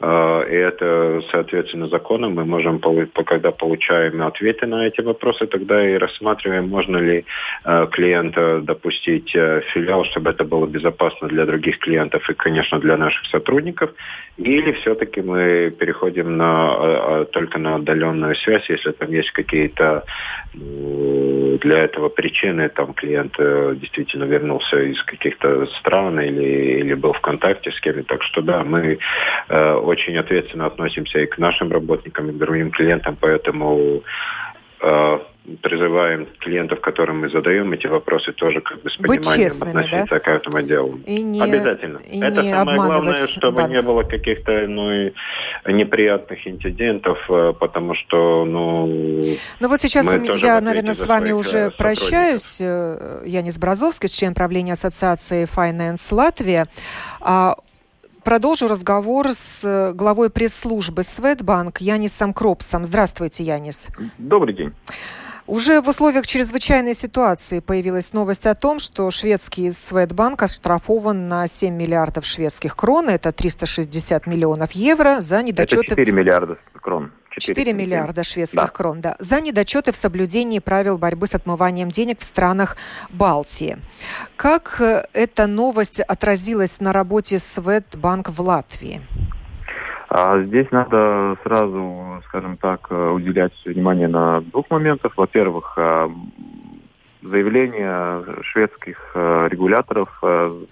А, 0.00 0.42
и 0.42 0.54
это, 0.54 1.22
соответственно, 1.30 1.88
законом 1.88 2.34
мы 2.34 2.44
можем, 2.44 2.80
когда 3.26 3.50
получаем 3.50 4.22
ответы 4.22 4.66
на 4.66 4.86
эти 4.86 5.00
вопросы, 5.00 5.46
тогда 5.46 5.88
и 5.88 5.96
рассматриваем, 5.96 6.68
можно 6.68 6.96
ли 6.96 7.24
а, 7.64 7.86
клиента 7.86 8.60
допустить 8.60 9.34
э, 9.34 9.62
филиал, 9.72 10.04
чтобы 10.04 10.30
это 10.30 10.44
было 10.44 10.66
безопасно 10.66 11.28
для 11.28 11.46
других 11.46 11.78
клиентов 11.78 12.28
и, 12.28 12.34
конечно, 12.34 12.78
для 12.78 12.96
наших 12.96 13.24
сотрудников. 13.26 13.90
Или 14.36 14.72
все-таки 14.72 15.22
мы 15.22 15.70
переходим 15.70 16.36
на, 16.36 17.24
только 17.26 17.58
на 17.58 17.76
отдаленную 17.76 18.34
связь, 18.36 18.68
если 18.68 18.90
там 18.90 19.10
есть 19.12 19.30
какие-то 19.30 20.04
для 20.54 21.84
этого 21.84 22.08
причины, 22.08 22.68
там 22.68 22.94
клиент 22.94 23.34
э, 23.38 23.74
действительно 23.76 24.24
вернулся 24.24 24.78
из 24.80 25.02
каких-то 25.04 25.66
стран 25.78 26.20
или, 26.20 26.80
или 26.80 26.94
был 26.94 27.12
в 27.12 27.20
контакте 27.20 27.70
с 27.70 27.80
кем-то. 27.80 28.04
Так 28.04 28.22
что 28.22 28.42
да, 28.42 28.64
мы 28.64 28.98
э, 29.48 29.74
очень 29.86 30.16
ответственно 30.16 30.66
относимся 30.66 31.18
и 31.20 31.26
к 31.26 31.38
нашим 31.38 31.72
работникам, 31.72 32.30
и 32.30 32.32
к 32.32 32.38
другим 32.38 32.70
клиентам, 32.70 33.16
поэтому 33.20 34.02
э, 34.80 35.18
призываем 35.60 36.26
клиентов, 36.38 36.80
которым 36.80 37.20
мы 37.20 37.28
задаем 37.28 37.72
эти 37.72 37.86
вопросы, 37.86 38.32
тоже 38.32 38.60
как 38.60 38.80
бы 38.82 38.90
с 38.90 38.96
пониманием 38.96 39.50
честными, 39.50 39.70
относиться 39.70 40.14
да? 40.14 40.20
к 40.20 40.28
этому 40.28 40.62
делу. 40.62 41.00
И 41.06 41.22
не, 41.22 41.40
Обязательно. 41.40 41.98
И 41.98 42.20
Это 42.20 42.42
не 42.42 42.50
самое 42.50 42.76
главное, 42.78 43.26
чтобы 43.26 43.56
банк. 43.58 43.72
не 43.72 43.82
было 43.82 44.02
каких-то 44.04 44.66
ну, 44.66 45.10
неприятных 45.66 46.46
инцидентов, 46.46 47.18
э, 47.28 47.52
потому 47.58 47.94
что, 47.94 48.44
ну... 48.46 49.20
Ну 49.60 49.68
вот 49.68 49.80
сейчас 49.80 50.06
я, 50.40 50.60
наверное, 50.60 50.94
с 50.94 51.06
вами 51.06 51.32
уже 51.32 51.70
прощаюсь. 51.76 52.58
Э, 52.60 53.22
Янис 53.26 53.58
Бразовский, 53.58 54.08
член 54.08 54.34
правления 54.34 54.72
Ассоциации 54.72 55.46
Finance 55.46 56.14
Латвия. 56.14 56.66
Продолжу 58.24 58.68
разговор 58.68 59.28
с 59.32 59.60
э, 59.62 59.92
главой 59.92 60.30
пресс-службы 60.30 61.02
Светбанк 61.02 61.82
Янисом 61.82 62.32
Кропсом. 62.32 62.86
Здравствуйте, 62.86 63.44
Янис. 63.44 63.88
Добрый 64.16 64.54
день. 64.54 64.72
Уже 65.46 65.82
в 65.82 65.88
условиях 65.90 66.26
чрезвычайной 66.26 66.94
ситуации 66.94 67.60
появилась 67.60 68.14
новость 68.14 68.46
о 68.46 68.54
том, 68.54 68.78
что 68.78 69.10
шведский 69.10 69.72
Светбанк 69.72 70.42
оштрафован 70.42 71.28
на 71.28 71.46
7 71.46 71.74
миллиардов 71.74 72.24
шведских 72.24 72.76
крон, 72.76 73.10
это 73.10 73.30
360 73.30 74.26
миллионов 74.26 74.72
евро, 74.72 75.20
за 75.20 75.42
недочеты... 75.42 75.84
Это 75.84 75.96
4 75.96 76.12
миллиарда 76.12 76.58
крон. 76.80 77.12
4, 77.38 77.64
4 77.64 77.72
миллиарда 77.72 78.22
шведских 78.24 78.60
да. 78.60 78.68
крон, 78.68 79.00
да, 79.00 79.16
за 79.18 79.40
недочеты 79.40 79.92
в 79.92 79.96
соблюдении 79.96 80.58
правил 80.58 80.98
борьбы 80.98 81.26
с 81.26 81.34
отмыванием 81.34 81.90
денег 81.90 82.20
в 82.20 82.22
странах 82.22 82.76
Балтии. 83.10 83.78
Как 84.36 84.80
э, 84.80 85.02
эта 85.14 85.46
новость 85.46 86.00
отразилась 86.00 86.80
на 86.80 86.92
работе 86.92 87.38
Светбанк 87.38 88.28
в 88.28 88.40
Латвии? 88.40 89.00
А 90.08 90.40
здесь 90.42 90.70
надо 90.70 91.36
сразу, 91.42 92.22
скажем 92.28 92.56
так, 92.56 92.86
э, 92.90 93.10
уделять 93.10 93.52
внимание 93.64 94.06
на 94.06 94.42
двух 94.42 94.70
моментах. 94.70 95.16
Во-первых, 95.16 95.74
э, 95.76 96.08
заявление 97.24 98.22
шведских 98.42 99.12
э, 99.14 99.48
регуляторов 99.50 100.22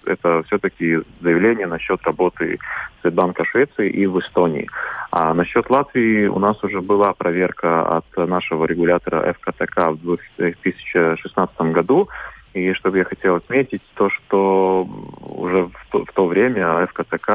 это 0.05 0.43
все-таки 0.43 0.99
заявление 1.21 1.67
насчет 1.67 2.01
работы 2.03 2.59
Светбанка 3.01 3.43
Швеции 3.45 3.89
и 3.89 4.05
в 4.05 4.19
Эстонии. 4.19 4.69
А 5.11 5.33
насчет 5.33 5.69
Латвии 5.69 6.27
у 6.27 6.39
нас 6.39 6.63
уже 6.63 6.81
была 6.81 7.13
проверка 7.13 7.85
от 7.97 8.05
нашего 8.29 8.65
регулятора 8.65 9.33
ФКТК 9.33 9.91
в 9.91 9.97
2016 10.37 11.61
году. 11.73 12.07
И 12.53 12.73
что 12.73 12.91
бы 12.91 12.99
я 12.99 13.03
хотел 13.03 13.35
отметить, 13.35 13.81
то, 13.95 14.09
что 14.09 14.87
уже 15.21 15.63
в 15.63 15.87
то, 15.91 16.05
в 16.05 16.11
то 16.13 16.27
время 16.27 16.85
ФКЦК, 16.85 17.27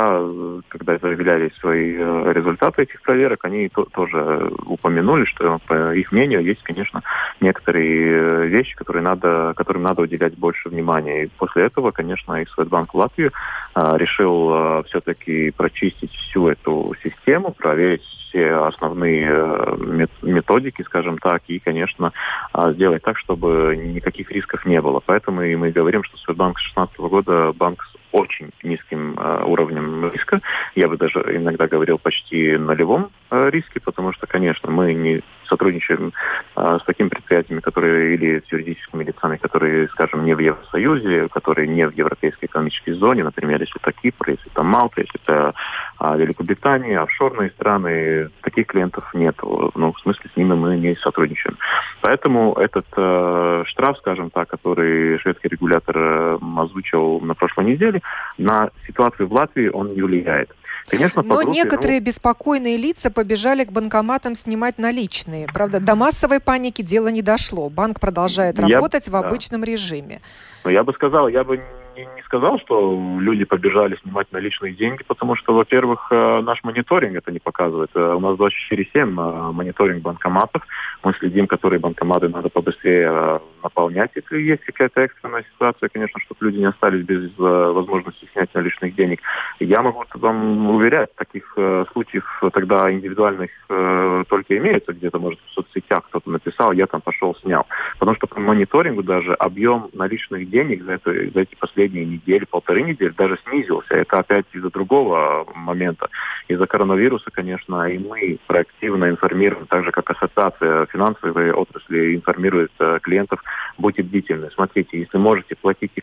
когда 0.68 0.98
заявляли 0.98 1.52
свои 1.58 1.96
э, 1.96 2.32
результаты 2.32 2.82
этих 2.82 3.02
проверок, 3.02 3.44
они 3.44 3.68
то, 3.68 3.84
тоже 3.84 4.50
упомянули, 4.66 5.24
что, 5.24 5.58
по 5.66 5.92
их 5.92 6.12
мнению, 6.12 6.44
есть, 6.44 6.62
конечно, 6.62 7.02
некоторые 7.40 8.12
э, 8.12 8.46
вещи, 8.46 8.76
которые 8.76 9.02
надо, 9.02 9.54
которым 9.56 9.82
надо 9.82 10.02
уделять 10.02 10.38
больше 10.38 10.68
внимания. 10.68 11.24
И 11.24 11.30
после 11.36 11.64
этого, 11.64 11.90
конечно, 11.90 12.40
и 12.40 12.46
Светбанк 12.46 12.94
Латвии 12.94 13.30
а, 13.74 13.96
решил 13.96 14.84
все-таки 14.84 15.50
прочистить 15.50 16.12
всю 16.12 16.48
эту 16.48 16.94
систему, 17.02 17.52
проверить 17.52 18.02
все 18.38 18.64
основные 18.64 19.26
э, 19.28 20.06
методики, 20.22 20.82
скажем 20.82 21.18
так, 21.18 21.42
и, 21.48 21.58
конечно, 21.58 22.12
а, 22.52 22.72
сделать 22.72 23.02
так, 23.02 23.18
чтобы 23.18 23.76
никаких 23.76 24.30
рисков 24.30 24.64
не 24.64 24.80
было. 24.80 25.00
Поэтому 25.04 25.42
и 25.42 25.56
мы 25.56 25.70
говорим, 25.70 26.04
что 26.04 26.16
Сбербанк 26.18 26.58
с 26.58 26.72
2016 26.74 26.98
года 26.98 27.52
банк 27.52 27.82
с 27.82 27.98
очень 28.12 28.50
низким 28.62 29.14
э, 29.18 29.44
уровнем 29.44 30.10
риска. 30.10 30.40
Я 30.74 30.88
бы 30.88 30.96
даже 30.96 31.18
иногда 31.36 31.66
говорил 31.66 31.98
почти 31.98 32.56
нулевом 32.56 33.10
э, 33.30 33.50
риске, 33.50 33.80
потому 33.80 34.12
что, 34.12 34.26
конечно, 34.26 34.70
мы 34.70 34.94
не 34.94 35.20
сотрудничаем 35.48 36.12
э, 36.56 36.78
с 36.80 36.84
такими 36.84 37.08
предприятиями, 37.08 37.60
которые 37.60 38.14
или 38.14 38.42
с 38.46 38.52
юридическими 38.52 39.04
лицами, 39.04 39.36
которые, 39.36 39.88
скажем, 39.88 40.24
не 40.24 40.34
в 40.34 40.38
Евросоюзе, 40.38 41.28
которые 41.28 41.68
не 41.68 41.86
в 41.86 41.92
Европейской 41.92 42.46
экономической 42.46 42.92
зоне, 42.92 43.24
например, 43.24 43.60
если 43.60 43.80
это 43.80 43.92
Кипр, 43.92 44.30
если 44.30 44.50
это 44.50 44.62
Малта, 44.62 45.00
если 45.00 45.20
это 45.22 45.54
э, 46.00 46.18
Великобритания, 46.18 46.98
офшорные 46.98 47.50
страны, 47.50 48.30
таких 48.42 48.66
клиентов 48.66 49.04
нет. 49.14 49.36
Ну, 49.42 49.92
в 49.92 50.00
смысле, 50.00 50.30
с 50.32 50.36
ними 50.36 50.54
мы 50.54 50.76
не 50.76 50.94
сотрудничаем. 50.96 51.56
Поэтому 52.00 52.54
этот 52.54 52.86
э, 52.96 53.62
штраф, 53.66 53.98
скажем 53.98 54.30
так, 54.30 54.48
который 54.48 55.18
шведский 55.18 55.48
регулятор 55.48 55.96
э, 55.98 56.38
озвучил 56.56 57.20
на 57.20 57.34
прошлой 57.34 57.66
неделе, 57.66 58.02
на 58.36 58.70
ситуацию 58.86 59.28
в 59.28 59.32
Латвии 59.32 59.68
он 59.68 59.94
не 59.94 60.02
влияет. 60.02 60.50
Конечно, 60.88 61.22
Но 61.22 61.36
группе, 61.36 61.50
некоторые 61.50 62.00
ну... 62.00 62.06
беспокойные 62.06 62.76
лица 62.76 63.10
побежали 63.10 63.64
к 63.64 63.72
банкоматам 63.72 64.34
снимать 64.34 64.78
наличные. 64.78 65.37
Правда, 65.46 65.80
до 65.80 65.94
массовой 65.94 66.40
паники 66.40 66.82
дело 66.82 67.08
не 67.08 67.22
дошло. 67.22 67.68
Банк 67.68 68.00
продолжает 68.00 68.58
работать 68.58 69.06
я... 69.06 69.12
в 69.12 69.16
обычном 69.16 69.60
да. 69.60 69.66
режиме. 69.66 70.20
Но 70.64 70.70
я 70.70 70.84
бы 70.84 70.92
сказал, 70.92 71.28
я 71.28 71.44
бы 71.44 71.60
не, 71.98 72.06
не 72.16 72.22
сказал, 72.22 72.58
что 72.60 73.18
люди 73.20 73.44
побежали 73.44 73.96
снимать 73.96 74.30
наличные 74.32 74.72
деньги, 74.72 75.02
потому 75.06 75.34
что, 75.36 75.54
во-первых, 75.54 76.08
э, 76.10 76.40
наш 76.42 76.62
мониторинг 76.62 77.16
это 77.16 77.32
не 77.32 77.40
показывает. 77.40 77.90
Э, 77.94 78.14
у 78.14 78.20
нас 78.20 78.36
24-7 78.38 78.86
э, 78.94 79.52
мониторинг 79.52 80.02
банкоматов. 80.02 80.62
Мы 81.02 81.12
следим, 81.14 81.46
которые 81.46 81.80
банкоматы 81.80 82.28
надо 82.28 82.48
побыстрее 82.48 83.40
наполнять, 83.62 84.10
если 84.14 84.40
есть 84.40 84.64
какая-то 84.64 85.00
экстренная 85.00 85.44
ситуация, 85.54 85.88
конечно, 85.88 86.20
чтобы 86.20 86.46
люди 86.46 86.58
не 86.58 86.66
остались 86.66 87.04
без 87.04 87.36
возможности 87.38 88.28
снять 88.32 88.52
наличных 88.54 88.94
денег. 88.94 89.20
Я 89.60 89.82
могу 89.82 90.04
вам 90.14 90.70
уверять, 90.70 91.14
таких 91.14 91.56
случаев 91.92 92.42
тогда 92.52 92.92
индивидуальных 92.92 93.50
только 93.68 94.56
имеется, 94.58 94.92
где-то, 94.92 95.18
может, 95.18 95.40
в 95.40 95.50
соцсетях 95.52 96.04
кто-то 96.08 96.30
написал, 96.30 96.72
я 96.72 96.86
там 96.86 97.00
пошел, 97.00 97.34
снял. 97.36 97.66
Потому 97.98 98.16
что 98.16 98.26
по 98.26 98.40
мониторингу 98.40 99.02
даже 99.02 99.34
объем 99.34 99.88
наличных 99.92 100.48
денег 100.50 100.84
за, 100.84 100.92
это, 100.92 101.12
за 101.12 101.40
эти 101.40 101.54
последние 101.56 101.87
последние 101.88 102.04
недели, 102.04 102.44
полторы 102.44 102.82
недели 102.82 103.12
даже 103.16 103.38
снизился. 103.48 103.94
Это 103.94 104.18
опять 104.18 104.46
из-за 104.52 104.70
другого 104.70 105.46
момента. 105.54 106.08
Из-за 106.48 106.66
коронавируса, 106.66 107.30
конечно, 107.30 107.84
и 107.84 107.98
мы 107.98 108.38
проактивно 108.46 109.08
информируем, 109.10 109.66
так 109.66 109.84
же 109.84 109.90
как 109.90 110.10
Ассоциация 110.10 110.86
финансовой 110.86 111.52
отрасли 111.52 112.16
информирует 112.16 112.72
э, 112.78 112.98
клиентов, 113.02 113.42
будьте 113.78 114.02
бдительны. 114.02 114.50
Смотрите, 114.54 114.98
если 114.98 115.18
можете, 115.18 115.56
платите 115.56 116.02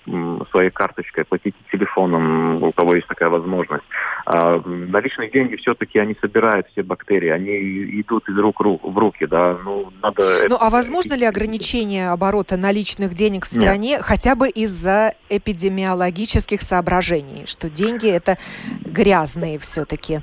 своей 0.52 0.70
карточкой, 0.70 1.26
платите 1.26 1.58
телефоном, 1.72 2.64
у 2.64 2.72
кого 2.72 2.96
есть 2.96 3.08
такая 3.08 3.30
возможность. 3.30 3.86
А, 4.26 4.62
наличные 4.66 5.30
деньги 5.30 5.56
все-таки 5.56 6.00
они 6.00 6.16
собирают 6.20 6.68
все 6.72 6.84
бактерии, 6.84 7.30
они 7.30 7.52
идут 8.02 8.28
из 8.30 8.38
рук 8.38 8.62
в 8.62 8.98
руки, 8.98 9.26
да. 9.26 9.58
Ну, 9.64 9.92
надо 10.02 10.48
ну 10.50 10.58
а 10.60 10.70
возможно 10.70 11.14
ли 11.14 11.26
ограничение 11.26 12.10
оборота 12.10 12.58
наличных 12.58 13.14
денег 13.14 13.46
в 13.46 13.48
стране 13.48 13.90
Нет. 13.90 14.02
хотя 14.02 14.36
бы 14.36 14.50
из-за 14.50 15.14
эпидемии? 15.30 15.75
Эпидемиологических 15.76 16.62
соображений, 16.62 17.46
что 17.46 17.70
деньги 17.70 18.10
это 18.10 18.38
грязные 18.86 19.60
все-таки. 19.60 20.20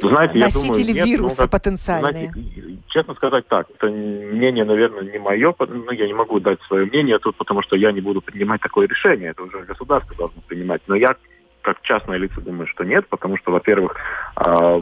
Знаете, 0.00 0.38
носители 0.38 0.92
я 0.92 1.02
думаю, 1.02 1.06
вируса 1.06 1.34
нет, 1.34 1.40
ну, 1.40 1.48
потенциальные. 1.48 2.30
Знаете, 2.30 2.78
честно 2.88 3.14
сказать 3.14 3.48
так, 3.48 3.66
это 3.68 3.88
мнение, 3.88 4.64
наверное, 4.64 5.02
не 5.02 5.18
мое, 5.18 5.52
ну, 5.58 5.90
я 5.90 6.06
не 6.06 6.14
могу 6.14 6.38
дать 6.38 6.62
свое 6.62 6.86
мнение 6.86 7.18
тут, 7.18 7.36
потому 7.36 7.62
что 7.62 7.74
я 7.74 7.90
не 7.90 8.00
буду 8.00 8.20
принимать 8.20 8.60
такое 8.60 8.86
решение, 8.86 9.30
это 9.30 9.42
уже 9.42 9.62
государство 9.62 10.14
должно 10.16 10.40
принимать. 10.46 10.82
Но 10.86 10.94
я 10.94 11.16
как 11.62 11.82
частное 11.82 12.16
лицо 12.16 12.40
думаю, 12.40 12.68
что 12.68 12.84
нет, 12.84 13.08
потому 13.08 13.36
что, 13.38 13.50
во-первых, 13.50 13.96
а, 14.36 14.80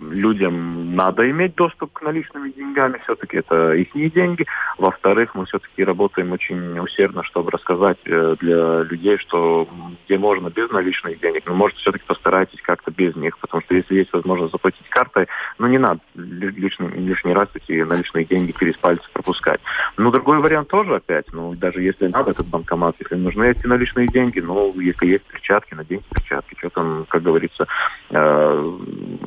людям 0.00 0.94
надо 0.94 1.28
иметь 1.30 1.54
доступ 1.54 1.92
к 1.92 2.02
наличными 2.02 2.50
деньгами, 2.50 3.00
все-таки 3.04 3.38
это 3.38 3.72
их 3.72 3.90
деньги. 4.12 4.46
Во-вторых, 4.78 5.34
мы 5.34 5.46
все-таки 5.46 5.84
работаем 5.84 6.32
очень 6.32 6.78
усердно, 6.78 7.22
чтобы 7.24 7.50
рассказать 7.50 7.98
э, 8.06 8.36
для 8.40 8.82
людей, 8.82 9.18
что 9.18 9.68
где 10.06 10.18
можно 10.18 10.48
без 10.48 10.70
наличных 10.70 11.20
денег, 11.20 11.44
но 11.46 11.54
может 11.54 11.76
все-таки 11.78 12.04
постарайтесь 12.06 12.60
как-то 12.62 12.90
без 12.90 13.14
них, 13.16 13.38
потому 13.38 13.62
что 13.62 13.74
если 13.74 13.96
есть 13.96 14.12
возможность 14.12 14.52
заплатить 14.52 14.88
картой, 14.88 15.26
ну 15.58 15.66
не 15.66 15.78
надо 15.78 16.00
лишний, 16.14 16.88
лишний 16.88 17.32
раз 17.32 17.48
эти 17.54 17.82
наличные 17.82 18.24
деньги 18.24 18.54
через 18.58 18.76
пальцы 18.76 19.04
пропускать. 19.12 19.60
Но 19.96 20.10
другой 20.10 20.40
вариант 20.40 20.68
тоже 20.68 20.96
опять, 20.96 21.26
ну 21.32 21.54
даже 21.54 21.82
если 21.82 22.08
надо 22.08 22.30
этот 22.30 22.46
банкомат, 22.46 22.96
если 22.98 23.16
нужны 23.16 23.50
эти 23.50 23.66
наличные 23.66 24.06
деньги, 24.06 24.40
ну 24.40 24.78
если 24.80 25.06
есть 25.06 25.24
перчатки, 25.24 25.74
наденьте 25.74 26.06
перчатки, 26.10 26.56
что 26.58 26.70
там, 26.70 27.06
как 27.08 27.22
говорится, 27.22 27.66
э, 28.10 28.78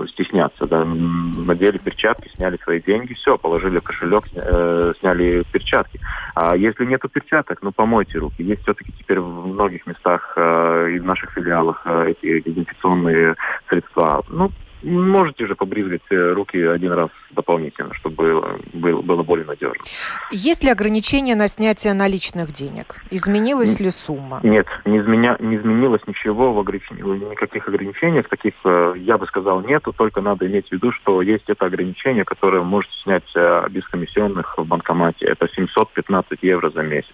стесняться 0.09 0.62
просто, 0.63 0.67
да, 0.67 0.85
надели 0.85 1.77
перчатки, 1.77 2.29
сняли 2.35 2.57
свои 2.63 2.81
деньги, 2.81 3.13
все, 3.13 3.37
положили 3.37 3.79
в 3.79 3.83
кошелек, 3.83 4.23
э, 4.35 4.93
сняли 4.99 5.43
перчатки. 5.51 5.99
А 6.35 6.55
если 6.55 6.85
нету 6.85 7.09
перчаток, 7.09 7.59
ну, 7.61 7.71
помойте 7.71 8.19
руки. 8.19 8.43
Есть 8.43 8.63
все-таки 8.63 8.91
теперь 8.99 9.19
в 9.19 9.47
многих 9.47 9.85
местах 9.87 10.33
э, 10.35 10.91
и 10.95 10.99
в 10.99 11.05
наших 11.05 11.31
филиалах 11.31 11.81
э, 11.85 12.11
эти 12.11 12.41
дезинфекционные 12.41 13.35
средства. 13.69 14.23
Ну, 14.29 14.51
можете 14.83 15.47
же 15.47 15.55
побрызгать 15.55 16.01
руки 16.09 16.57
один 16.57 16.91
раз 16.93 17.09
дополнительно, 17.31 17.93
чтобы 17.93 18.59
было, 18.73 19.01
было, 19.01 19.23
более 19.23 19.45
надежно. 19.45 19.83
Есть 20.31 20.63
ли 20.63 20.69
ограничения 20.69 21.35
на 21.35 21.47
снятие 21.47 21.93
наличных 21.93 22.51
денег? 22.51 22.97
Изменилась 23.09 23.79
ли 23.79 23.89
сумма? 23.89 24.39
Нет, 24.43 24.67
не, 24.85 24.99
изменя, 24.99 25.37
не 25.39 25.57
изменилось 25.57 26.01
ничего, 26.07 26.53
в 26.53 26.59
ограничении, 26.59 27.01
никаких 27.31 27.67
ограничений, 27.67 28.21
таких, 28.23 28.53
я 28.63 29.17
бы 29.17 29.25
сказал, 29.27 29.61
нету, 29.61 29.93
только 29.93 30.21
надо 30.21 30.47
иметь 30.47 30.69
в 30.69 30.71
виду, 30.71 30.91
что 30.91 31.21
есть 31.21 31.45
это 31.47 31.65
ограничение, 31.65 32.25
которое 32.25 32.59
вы 32.59 32.65
можете 32.65 32.95
снять 33.03 33.23
без 33.69 33.85
комиссионных 33.87 34.57
в 34.57 34.65
банкомате. 34.65 35.25
Это 35.25 35.47
715 35.47 36.39
евро 36.41 36.69
за 36.69 36.81
месяц. 36.81 37.13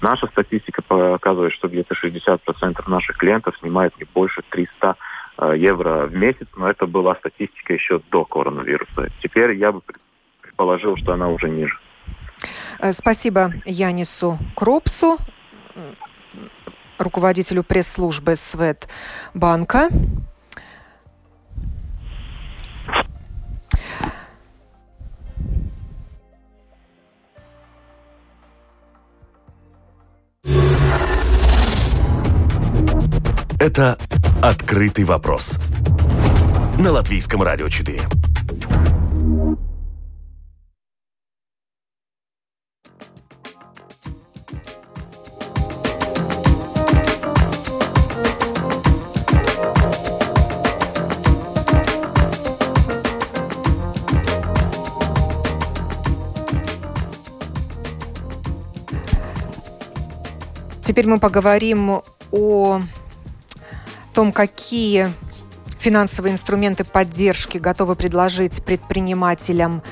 Наша 0.00 0.26
статистика 0.28 0.82
показывает, 0.82 1.52
что 1.52 1.68
где-то 1.68 1.94
60% 1.94 2.88
наших 2.88 3.16
клиентов 3.16 3.56
снимают 3.58 3.98
не 3.98 4.06
больше 4.14 4.42
300 4.50 4.70
э, 4.88 4.94
евро 5.48 6.06
в 6.06 6.14
месяц, 6.14 6.46
но 6.56 6.68
это 6.70 6.86
была 6.86 7.14
статистика 7.16 7.72
еще 7.72 8.00
до 8.10 8.24
коронавируса. 8.24 9.08
Теперь 9.22 9.56
я 9.56 9.72
бы 9.72 9.80
предположил, 10.42 10.96
что 10.96 11.12
она 11.12 11.28
уже 11.28 11.48
ниже. 11.48 11.78
Э, 12.80 12.92
спасибо 12.92 13.52
Янису 13.64 14.38
Кропсу, 14.54 15.18
руководителю 16.98 17.62
пресс-службы 17.62 18.36
Свет 18.36 18.88
банка. 19.34 19.88
Это 33.58 33.98
«Открытый 34.42 35.04
вопрос» 35.04 35.58
на 36.78 36.92
Латвийском 36.92 37.42
радио 37.42 37.68
4. 37.68 38.00
Теперь 60.82 61.06
мы 61.06 61.18
поговорим 61.18 62.02
о 62.32 62.80
том, 64.14 64.32
какие 64.32 65.08
финансовые 65.80 66.32
инструменты 66.32 66.84
поддержки 66.84 67.58
готовы 67.58 67.96
предложить 67.96 68.64
предпринимателям 68.64 69.82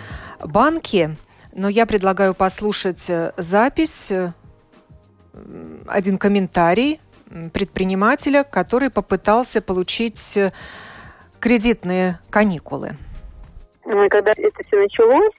банки. 0.41 1.17
Но 1.55 1.69
я 1.69 1.87
предлагаю 1.87 2.35
послушать 2.35 3.09
э, 3.09 3.33
запись, 3.37 4.11
э, 4.11 4.33
один 5.87 6.19
комментарий 6.19 7.01
предпринимателя, 7.53 8.45
который 8.45 8.91
попытался 8.91 9.61
получить 9.61 10.37
э, 10.37 10.53
кредитные 11.41 12.21
каникулы. 12.31 12.97
Когда 14.11 14.33
это 14.33 14.65
все 14.67 14.77
началось, 14.77 15.33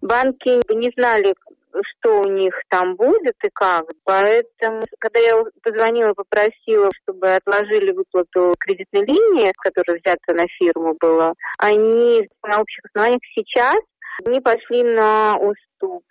банки 0.00 0.72
не 0.72 0.92
знали, 0.96 1.34
что 1.72 2.20
у 2.20 2.24
них 2.24 2.54
там 2.68 2.96
будет 2.96 3.36
и 3.42 3.48
как. 3.52 3.84
Поэтому, 4.04 4.82
когда 4.98 5.20
я 5.20 5.42
позвонила, 5.62 6.12
попросила, 6.14 6.88
чтобы 7.02 7.34
отложили 7.34 7.92
выплату 7.92 8.54
кредитной 8.58 9.04
линии, 9.04 9.52
которая 9.58 9.98
взята 9.98 10.32
на 10.32 10.46
фирму 10.58 10.96
была, 11.00 11.34
они 11.58 12.28
на 12.42 12.60
общих 12.60 12.84
основаниях 12.84 13.20
сейчас 13.34 13.80
они 14.26 14.40
пошли 14.40 14.82
на 14.82 15.38
уступки. 15.38 16.06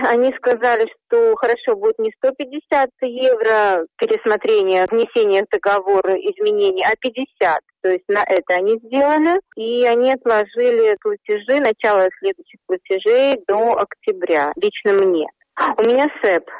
Они 0.00 0.32
сказали, 0.36 0.88
что 1.06 1.34
хорошо, 1.36 1.76
будет 1.76 1.98
не 1.98 2.12
150 2.16 2.90
евро 3.02 3.86
пересмотрение, 3.98 4.84
внесение 4.90 5.44
в 5.44 5.50
договор 5.50 6.06
изменений, 6.10 6.84
а 6.84 6.94
50. 7.00 7.60
То 7.86 7.92
есть 7.92 8.08
на 8.08 8.24
это 8.26 8.54
они 8.54 8.78
сделали. 8.78 9.38
И 9.54 9.86
они 9.86 10.12
отложили 10.12 10.96
платежи, 11.00 11.60
начало 11.60 12.08
следующих 12.18 12.58
платежей 12.66 13.32
до 13.46 13.78
октября, 13.78 14.52
лично 14.56 14.94
мне. 14.94 15.28
У 15.56 15.88
меня 15.88 16.08
СЭП. 16.20 16.50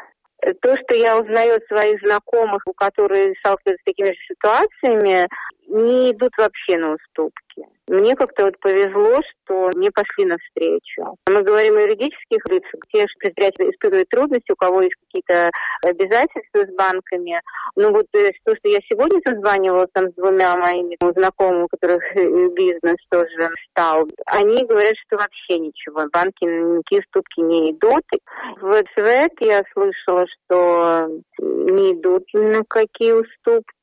То, 0.63 0.77
что 0.77 0.95
я 0.95 1.19
узнаю 1.19 1.57
от 1.57 1.65
своих 1.65 2.01
знакомых, 2.01 2.63
которые 2.77 3.35
сталкиваются 3.41 3.83
с 3.83 3.85
такими 3.85 4.11
же 4.11 4.19
ситуациями, 4.29 5.27
не 5.69 6.13
идут 6.13 6.33
вообще 6.39 6.79
на 6.79 6.95
уступки. 6.95 7.65
Мне 7.89 8.17
как-то 8.17 8.47
вот 8.47 8.59
повезло, 8.61 9.21
что 9.23 9.71
не 9.75 9.91
пошли 9.91 10.25
навстречу. 10.25 11.17
Мы 11.29 11.43
говорим 11.43 11.77
о 11.77 11.83
юридических 11.83 12.41
лицах, 12.51 12.81
те 12.93 13.07
что 13.07 13.19
предприятия 13.21 13.71
испытывают 13.71 14.09
трудности, 14.09 14.51
у 14.53 14.57
кого 14.57 14.83
есть 14.83 14.97
какие-то 15.07 15.51
обязательства 15.85 16.67
с 16.67 16.75
банками. 16.75 17.41
Ну 17.77 17.93
вот 17.93 18.07
э, 18.15 18.33
то, 18.45 18.57
что 18.57 18.69
я 18.69 18.81
сегодня 18.89 19.21
созванивала 19.25 19.87
там 19.93 20.11
с 20.11 20.15
двумя 20.15 20.57
моими 20.57 20.97
знакомыми, 21.15 21.65
у 21.65 21.69
которых 21.69 22.03
э, 22.17 22.49
бизнес 22.57 22.97
тоже 23.09 23.51
стал, 23.71 24.09
они 24.27 24.65
говорят, 24.65 24.97
что 25.07 25.17
вообще 25.17 25.59
ничего, 25.59 26.07
банки 26.13 26.45
никакие 26.45 27.03
уступки 27.03 27.41
не 27.41 27.71
идут. 27.71 28.05
В 28.61 28.83
СВЭТ 28.95 29.33
я 29.41 29.63
слышала, 29.73 30.27
что 30.27 31.07
не 31.39 31.95
идут 31.95 32.25
на 32.33 32.65
какие 32.69 33.13
уступки 33.13 33.77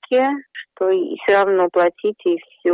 что 0.76 0.90
все 0.90 1.34
равно 1.34 1.70
платите 1.72 2.36
и 2.36 2.40
все. 2.40 2.72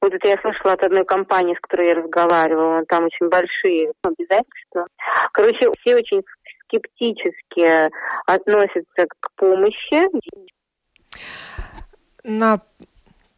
Вот 0.00 0.12
это 0.12 0.28
я 0.28 0.38
слышала 0.38 0.72
от 0.72 0.82
одной 0.82 1.04
компании, 1.04 1.54
с 1.54 1.60
которой 1.60 1.88
я 1.88 1.94
разговаривала, 1.94 2.84
там 2.88 3.04
очень 3.04 3.28
большие 3.28 3.92
обязательства. 4.02 4.86
Короче, 5.32 5.70
все 5.80 5.96
очень 5.96 6.22
скептически 6.64 7.90
относятся 8.26 9.06
к 9.06 9.28
помощи. 9.36 10.08
На 12.24 12.60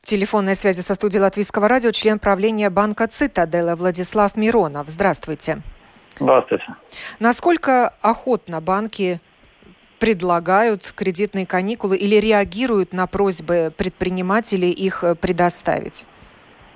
телефонной 0.03 0.55
связи 0.55 0.81
со 0.81 0.95
студией 0.95 1.23
Латвийского 1.23 1.69
радио 1.69 1.90
член 1.90 2.19
правления 2.19 2.71
банка 2.71 3.09
«Цитадела» 3.09 3.75
Владислав 3.75 4.37
Миронов. 4.37 4.88
Здравствуйте. 4.88 5.59
Здравствуйте. 6.21 6.67
Насколько 7.19 7.90
охотно 8.01 8.61
банки 8.61 9.21
предлагают 10.05 10.93
кредитные 10.95 11.47
каникулы 11.47 11.97
или 11.97 12.17
реагируют 12.17 12.93
на 12.93 13.07
просьбы 13.07 13.73
предпринимателей 13.75 14.71
их 14.71 15.03
э, 15.03 15.14
предоставить? 15.14 16.05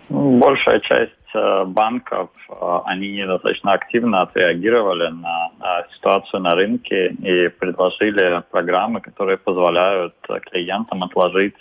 Большая 0.09 0.81
часть 0.81 1.35
э, 1.35 1.65
банков, 1.67 2.31
э, 2.49 2.55
они 2.87 3.13
недостаточно 3.13 3.75
активно 3.75 4.23
отреагировали 4.23 5.09
на, 5.09 5.51
ситуацию 5.95 6.41
на 6.41 6.53
рынке 6.53 7.09
и 7.09 7.49
предложили 7.49 8.43
программы, 8.51 9.03
которые 9.03 9.37
позволяют 9.37 10.15
клиентам 10.51 11.03
отложить 11.03 11.61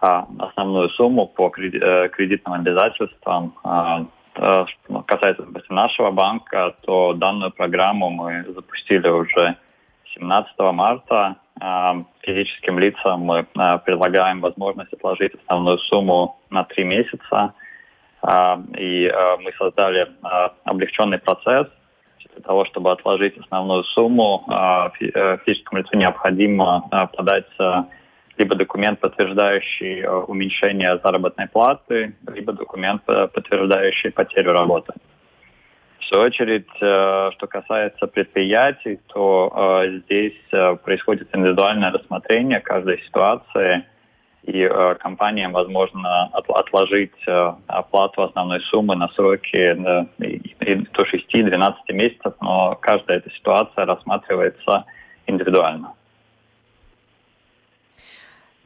основную 0.00 0.88
сумму 0.90 1.26
по 1.26 1.50
кредитным 1.50 2.54
обязательствам. 2.54 3.52
Что 4.32 5.02
касается, 5.06 5.44
нашего 5.68 6.10
банка, 6.10 6.74
то 6.86 7.12
данную 7.12 7.50
программу 7.50 8.08
мы 8.08 8.46
запустили 8.54 9.08
уже 9.08 9.56
17 10.14 10.58
марта 10.72 11.36
а, 11.60 12.04
физическим 12.22 12.78
лицам 12.78 13.20
мы 13.20 13.46
а, 13.56 13.78
предлагаем 13.78 14.40
возможность 14.40 14.92
отложить 14.92 15.34
основную 15.34 15.78
сумму 15.78 16.40
на 16.50 16.64
три 16.64 16.84
месяца. 16.84 17.54
А, 18.22 18.60
и 18.76 19.12
мы 19.40 19.52
создали 19.58 20.08
облегченный 20.64 21.18
процесс. 21.18 21.66
Для 22.34 22.42
того, 22.44 22.64
чтобы 22.66 22.92
отложить 22.92 23.36
основную 23.38 23.82
сумму, 23.84 24.44
э, 24.48 25.38
физическому 25.44 25.80
лицу 25.80 25.96
необходимо 25.96 26.88
подать 27.16 27.48
либо 28.36 28.54
документ, 28.54 29.00
подтверждающий 29.00 30.06
уменьшение 30.06 31.00
заработной 31.02 31.48
платы, 31.48 32.14
либо 32.32 32.52
документ, 32.52 33.02
подтверждающий 33.04 34.12
потерю 34.12 34.52
работы. 34.52 34.92
В 36.00 36.04
свою 36.04 36.26
очередь, 36.26 36.68
э, 36.80 37.30
что 37.32 37.46
касается 37.46 38.06
предприятий, 38.06 39.00
то 39.08 39.52
э, 39.84 40.00
здесь 40.04 40.38
э, 40.52 40.76
происходит 40.76 41.28
индивидуальное 41.34 41.90
рассмотрение 41.90 42.60
каждой 42.60 43.02
ситуации, 43.02 43.84
и 44.44 44.66
компаниям 45.00 45.52
возможно 45.52 46.30
отложить 46.32 47.12
оплату 47.66 48.22
основной 48.22 48.60
суммы 48.62 48.94
на 48.96 49.08
сроки 49.08 49.74
до 49.74 51.02
6-12 51.02 51.74
месяцев, 51.90 52.32
но 52.40 52.74
каждая 52.80 53.18
эта 53.18 53.30
ситуация 53.30 53.84
рассматривается 53.84 54.86
индивидуально. 55.26 55.92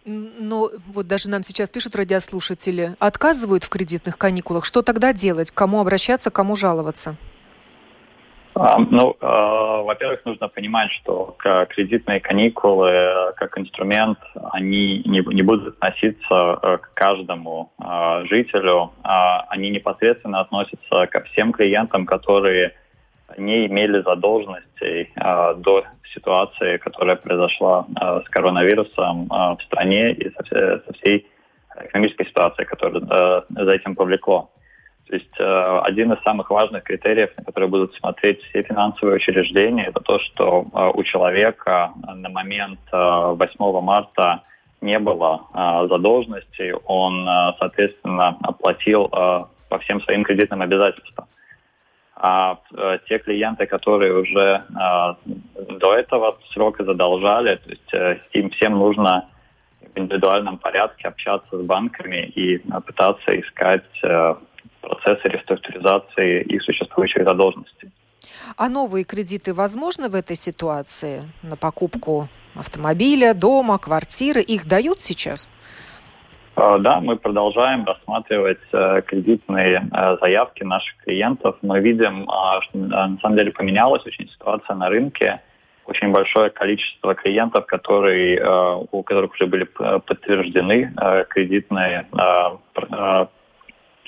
Ну, 0.05 0.71
вот 0.89 1.07
даже 1.07 1.31
нам 1.31 1.43
сейчас 1.43 1.71
пишут 1.71 1.95
радиослушатели, 1.95 2.97
отказывают 2.99 3.65
в 3.65 3.69
кредитных 3.69 4.19
каникулах. 4.19 4.65
Что 4.65 4.83
тогда 4.83 5.13
делать? 5.13 5.51
Кому 5.51 5.81
обращаться, 5.81 6.31
кому 6.31 6.57
жаловаться? 6.57 7.17
Ну, 8.55 9.17
во-первых, 9.21 10.25
нужно 10.27 10.49
понимать, 10.49 10.91
что 10.93 11.37
кредитные 11.71 12.21
каникулы 12.21 13.33
как 13.37 13.57
инструмент, 13.57 14.19
они 14.53 15.03
не, 15.07 15.21
будут 15.43 15.75
относиться 15.75 16.59
э, 16.63 16.79
к 16.79 16.91
каждому 16.93 17.73
жителю. 18.25 18.93
А 19.05 19.47
они 19.49 19.71
непосредственно 19.71 20.41
относятся 20.41 21.07
ко 21.07 21.23
всем 21.23 21.53
клиентам, 21.53 22.05
которые 22.05 22.75
не 23.39 23.67
имели 23.67 24.03
задолженностей 24.03 25.13
до 25.17 25.85
ситуации, 26.13 26.77
которая 26.79 27.17
произошла 27.17 27.87
с 28.25 28.29
коронавирусом 28.29 29.29
в 29.29 29.59
стране 29.65 30.13
и 30.13 30.31
со 30.31 30.93
всей 30.95 31.27
экономической 31.85 32.27
ситуацией, 32.27 32.67
которая 32.67 33.45
за 33.49 33.71
этим 33.71 33.95
повлекло. 33.95 34.51
То 35.13 35.17
есть 35.17 35.41
э, 35.41 35.81
один 35.85 36.13
из 36.13 36.23
самых 36.23 36.49
важных 36.49 36.85
критериев, 36.85 37.31
на 37.37 37.45
которые 37.45 37.69
будут 37.69 37.95
смотреть 37.97 38.41
все 38.45 38.63
финансовые 38.63 39.17
учреждения, 39.17 39.85
это 39.85 40.01
то, 40.01 40.19
что 40.21 40.65
э, 40.73 40.91
у 40.95 41.03
человека 41.03 41.93
на 42.15 42.31
момент 42.31 42.81
э, 42.91 42.97
8 42.97 43.81
марта 43.83 44.43
не 44.81 44.99
было 44.99 45.43
э, 45.53 45.89
задолженности, 45.91 46.75
он, 46.87 47.29
э, 47.29 47.53
соответственно, 47.59 48.39
оплатил 48.43 49.11
э, 49.13 49.45
по 49.69 49.79
всем 49.81 50.01
своим 50.01 50.25
кредитным 50.25 50.63
обязательствам. 50.63 51.27
А 52.15 52.59
э, 52.75 52.99
те 53.09 53.19
клиенты, 53.19 53.67
которые 53.67 54.15
уже 54.15 54.65
э, 54.69 55.33
до 55.81 55.95
этого 55.95 56.39
срока 56.53 56.85
задолжали, 56.85 57.57
то 57.57 57.71
есть 57.71 57.95
э, 57.95 58.19
им 58.33 58.51
всем 58.51 58.75
нужно 58.79 59.29
в 59.95 59.99
индивидуальном 59.99 60.59
порядке 60.59 61.09
общаться 61.09 61.59
с 61.59 61.63
банками 61.63 62.27
и 62.27 62.57
э, 62.57 62.81
пытаться 62.87 63.41
искать 63.41 63.85
э, 64.03 64.35
процессы 64.83 65.29
реструктуризации 65.29 66.43
их 66.43 66.63
существующих 66.63 67.25
задолженностей. 67.25 67.91
А 68.57 68.69
новые 68.69 69.05
кредиты 69.05 69.55
возможны 69.55 70.09
в 70.09 70.15
этой 70.15 70.37
ситуации 70.37 71.23
на 71.43 71.57
покупку 71.57 72.29
автомобиля, 72.55 73.35
дома, 73.35 73.79
квартиры? 73.79 74.41
Их 74.43 74.67
дают 74.67 75.01
сейчас? 75.01 75.51
А, 76.55 76.79
да, 76.79 77.01
мы 77.01 77.17
продолжаем 77.17 77.85
рассматривать 77.85 78.61
э, 78.73 79.03
кредитные 79.07 79.89
э, 79.91 80.17
заявки 80.21 80.63
наших 80.65 80.97
клиентов. 80.99 81.57
Мы 81.63 81.81
видим, 81.81 82.29
а, 82.31 82.61
что 82.63 82.79
на 82.79 83.19
самом 83.21 83.39
деле 83.39 83.53
поменялась 83.53 84.05
очень 84.07 84.29
ситуация 84.29 84.77
на 84.77 84.89
рынке. 84.89 85.41
Очень 85.87 86.13
большое 86.13 86.51
количество 86.51 87.15
клиентов, 87.15 87.67
которые, 87.67 88.37
э, 88.37 88.87
у 88.91 89.03
которых 89.03 89.33
уже 89.33 89.47
были 89.47 89.65
подтверждены 89.65 90.95
кредитные 91.31 92.07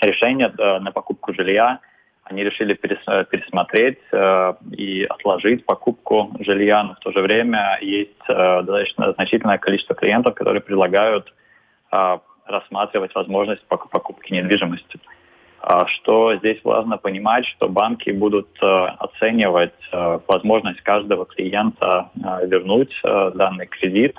решение 0.05 0.53
э, 0.57 0.79
на 0.81 0.93
покупку 0.93 1.33
жилья. 1.35 1.81
Они 2.25 2.43
решили 2.43 2.75
пересмотреть 2.75 3.99
э, 4.13 4.55
и 4.73 5.05
отложить 5.05 5.67
покупку 5.67 6.35
жилья, 6.41 6.83
но 6.83 6.95
в 6.95 6.99
то 7.01 7.13
же 7.13 7.21
время 7.21 7.79
есть 7.81 8.11
э, 8.29 8.63
достаточно 8.63 9.13
значительное 9.13 9.59
количество 9.59 9.95
клиентов, 9.95 10.35
которые 10.35 10.61
предлагают 10.61 11.33
рассматривать 12.47 13.15
возможность 13.15 13.65
покупки 13.67 14.33
недвижимости. 14.33 14.99
А 15.61 15.87
что 15.87 16.37
здесь 16.37 16.61
важно 16.63 16.99
понимать, 16.99 17.47
что 17.47 17.69
банки 17.69 18.11
будут 18.11 18.49
оценивать 18.61 19.73
возможность 20.27 20.83
каждого 20.83 21.25
клиента 21.25 22.11
вернуть 22.43 22.93
данный 23.03 23.67
кредит, 23.67 24.19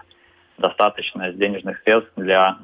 достаточно 0.58 1.32
денежных 1.32 1.82
средств 1.84 2.12
для, 2.16 2.58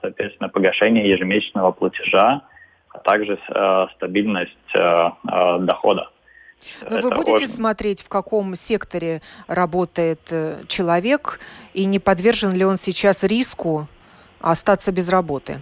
соответственно, 0.00 0.48
погашения 0.48 1.06
ежемесячного 1.06 1.72
платежа, 1.72 2.42
а 2.90 2.98
также 2.98 3.38
э, 3.48 3.86
стабильность 3.96 4.52
э, 4.74 4.78
э, 4.78 5.58
дохода. 5.60 6.10
Но 6.90 7.00
вы 7.00 7.10
будете 7.10 7.44
очень... 7.44 7.46
смотреть, 7.46 8.02
в 8.02 8.08
каком 8.08 8.56
секторе 8.56 9.22
работает 9.46 10.20
человек 10.66 11.38
и 11.72 11.84
не 11.84 12.00
подвержен 12.00 12.52
ли 12.52 12.64
он 12.64 12.76
сейчас 12.76 13.22
риску 13.22 13.86
остаться 14.40 14.92
без 14.92 15.08
работы? 15.08 15.60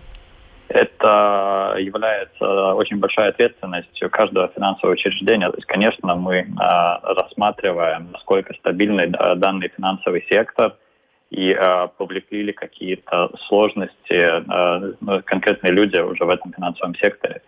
Это 0.69 1.77
является 1.79 2.75
очень 2.75 2.99
большой 2.99 3.29
ответственностью 3.29 4.11
каждого 4.11 4.49
финансового 4.49 4.95
учреждения. 4.95 5.49
То 5.49 5.57
есть, 5.57 5.67
конечно, 5.67 6.17
мы 6.17 6.47
рассматриваем, 6.57 8.11
насколько 8.13 8.53
стабильный 8.55 9.07
данный 9.37 9.69
финансовый 9.69 10.27
сектор– 10.29 10.75
и 11.31 11.51
э, 11.51 11.89
повлекли 11.97 12.45
ли 12.45 12.53
какие-то 12.53 13.31
сложности 13.49 13.93
э, 14.11 15.23
конкретные 15.25 15.73
люди 15.73 15.99
уже 15.99 16.25
в 16.25 16.31
этом 16.31 16.53
финансовом 16.53 16.95
секторе. 16.95 17.43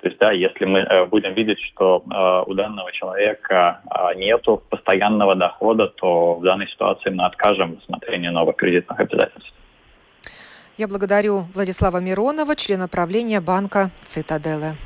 То 0.00 0.08
есть, 0.08 0.18
да, 0.18 0.32
если 0.32 0.64
мы 0.64 0.80
э, 0.80 1.06
будем 1.06 1.32
видеть, 1.32 1.60
что 1.60 2.02
э, 2.04 2.50
у 2.50 2.54
данного 2.54 2.92
человека 2.92 3.80
э, 3.90 4.18
нету 4.18 4.62
постоянного 4.68 5.34
дохода, 5.34 5.86
то 5.88 6.34
в 6.34 6.42
данной 6.42 6.68
ситуации 6.68 7.10
мы 7.10 7.24
откажем 7.24 7.74
в 7.74 7.78
рассмотрении 7.78 8.28
новых 8.28 8.56
кредитных 8.56 9.00
обязательств. 9.00 9.54
Я 10.82 10.88
благодарю 10.88 11.46
Владислава 11.54 11.98
Миронова, 11.98 12.56
члена 12.56 12.88
правления 12.88 13.40
банка 13.40 13.92
«Цитаделы». 14.04 14.76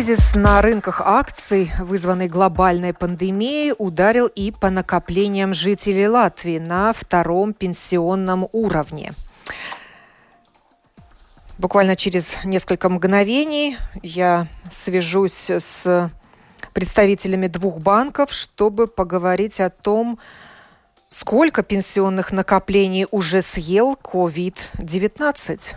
Кризис 0.00 0.34
на 0.34 0.62
рынках 0.62 1.02
акций, 1.04 1.70
вызванный 1.78 2.26
глобальной 2.26 2.94
пандемией, 2.94 3.74
ударил 3.76 4.28
и 4.28 4.50
по 4.50 4.70
накоплениям 4.70 5.52
жителей 5.52 6.08
Латвии 6.08 6.58
на 6.58 6.94
втором 6.94 7.52
пенсионном 7.52 8.48
уровне. 8.52 9.12
Буквально 11.58 11.96
через 11.96 12.42
несколько 12.44 12.88
мгновений 12.88 13.76
я 14.02 14.48
свяжусь 14.70 15.50
с 15.50 16.10
представителями 16.72 17.48
двух 17.48 17.78
банков, 17.80 18.32
чтобы 18.32 18.86
поговорить 18.86 19.60
о 19.60 19.68
том, 19.68 20.18
сколько 21.10 21.62
пенсионных 21.62 22.32
накоплений 22.32 23.06
уже 23.10 23.42
съел 23.42 23.98
COVID-19. 24.02 25.74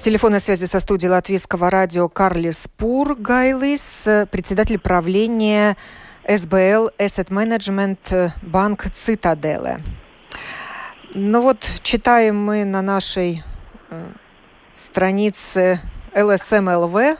На 0.00 0.04
телефонной 0.04 0.40
связи 0.40 0.64
со 0.64 0.80
студией 0.80 1.10
латвийского 1.10 1.68
радио 1.68 2.08
Карлис 2.08 2.56
Пур 2.78 3.14
Гайлис, 3.16 3.82
председатель 4.30 4.78
правления 4.78 5.76
СБЛ 6.26 6.92
Asset 6.96 7.28
Management 7.28 8.32
Банк 8.40 8.86
Цитаделе. 8.94 9.76
Ну 11.12 11.42
вот, 11.42 11.58
читаем 11.82 12.42
мы 12.42 12.64
на 12.64 12.80
нашей 12.80 13.44
э, 13.90 14.06
странице 14.72 15.82
ЛСМЛВ 16.16 17.18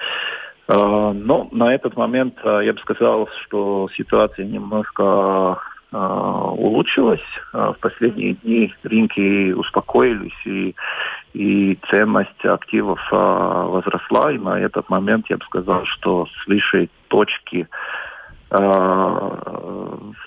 Э, 0.67 1.12
но 1.13 1.47
на 1.51 1.73
этот 1.73 1.95
момент 1.95 2.36
э, 2.43 2.62
я 2.65 2.73
бы 2.73 2.79
сказал, 2.79 3.29
что 3.43 3.89
ситуация 3.95 4.45
немножко 4.45 5.58
а, 5.93 6.51
улучшилась. 6.51 7.21
А, 7.53 7.73
в 7.73 7.77
последние 7.77 8.34
дни 8.34 8.73
рынки 8.84 9.51
успокоились 9.51 10.45
и, 10.45 10.75
и 11.34 11.77
ценность 11.88 12.43
активов 12.43 12.99
а, 13.12 13.67
возросла. 13.67 14.32
И 14.32 14.39
на 14.39 14.60
этот 14.60 14.89
момент 14.89 15.27
я 15.29 15.38
бы 15.38 15.45
сказал, 15.45 15.86
что 15.86 16.25
с 16.25 16.47
высшей 16.47 16.89
точки 17.10 17.67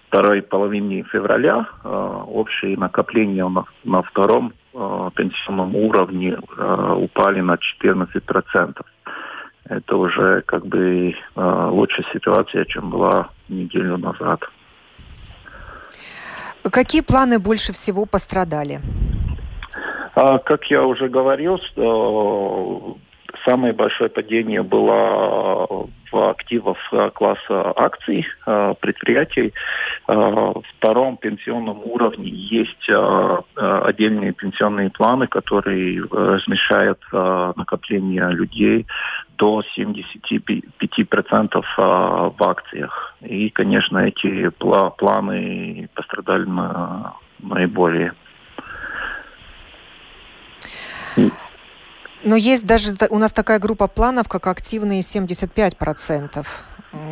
второй 0.09 0.43
половине 0.43 1.05
февраля 1.05 1.65
общие 1.85 2.77
накопления 2.77 3.47
на, 3.47 3.67
на 3.85 4.03
втором 4.03 4.53
пенсионном 4.73 5.77
уровне 5.77 6.37
упали 6.97 7.41
на 7.41 7.57
14%. 7.81 8.83
Это 9.69 9.97
уже 9.97 10.43
как 10.45 10.67
бы 10.67 11.15
лучшая 11.37 12.05
ситуация, 12.13 12.65
чем 12.65 12.91
была 12.91 13.29
неделю 13.49 13.97
назад. 13.97 14.41
Какие 16.63 17.01
планы 17.03 17.39
больше 17.39 17.73
всего 17.73 18.07
пострадали? 18.07 18.81
А, 20.15 20.39
как 20.39 20.65
я 20.71 20.83
уже 20.83 21.09
говорил, 21.09 21.59
самое 23.47 23.73
большое 23.73 24.11
падение 24.11 24.63
было 24.63 25.89
в 26.13 26.31
активах 26.31 26.77
класса 27.15 27.73
акций 27.77 28.27
предприятий. 28.81 29.55
В 30.07 30.63
втором 30.77 31.17
пенсионном 31.17 31.81
уровне 31.85 32.29
есть 32.29 32.91
отдельные 33.55 34.33
пенсионные 34.33 34.91
планы, 34.91 35.27
которые 35.29 36.03
размещают 36.11 37.01
накопление 37.13 38.29
людей 38.31 38.87
до 39.39 39.63
75% 39.77 41.65
в 41.77 42.43
акциях. 42.43 43.15
И, 43.21 43.51
конечно, 43.51 43.99
эти 43.99 44.51
планы 44.51 45.89
пострадали 45.95 46.47
наиболее. 47.39 48.13
Но 52.27 52.35
есть 52.35 52.67
даже 52.67 52.93
у 53.11 53.19
нас 53.19 53.31
такая 53.31 53.61
группа 53.61 53.87
планов, 53.87 54.29
как 54.29 54.49
активные 54.49 55.01
75%, 55.01 56.45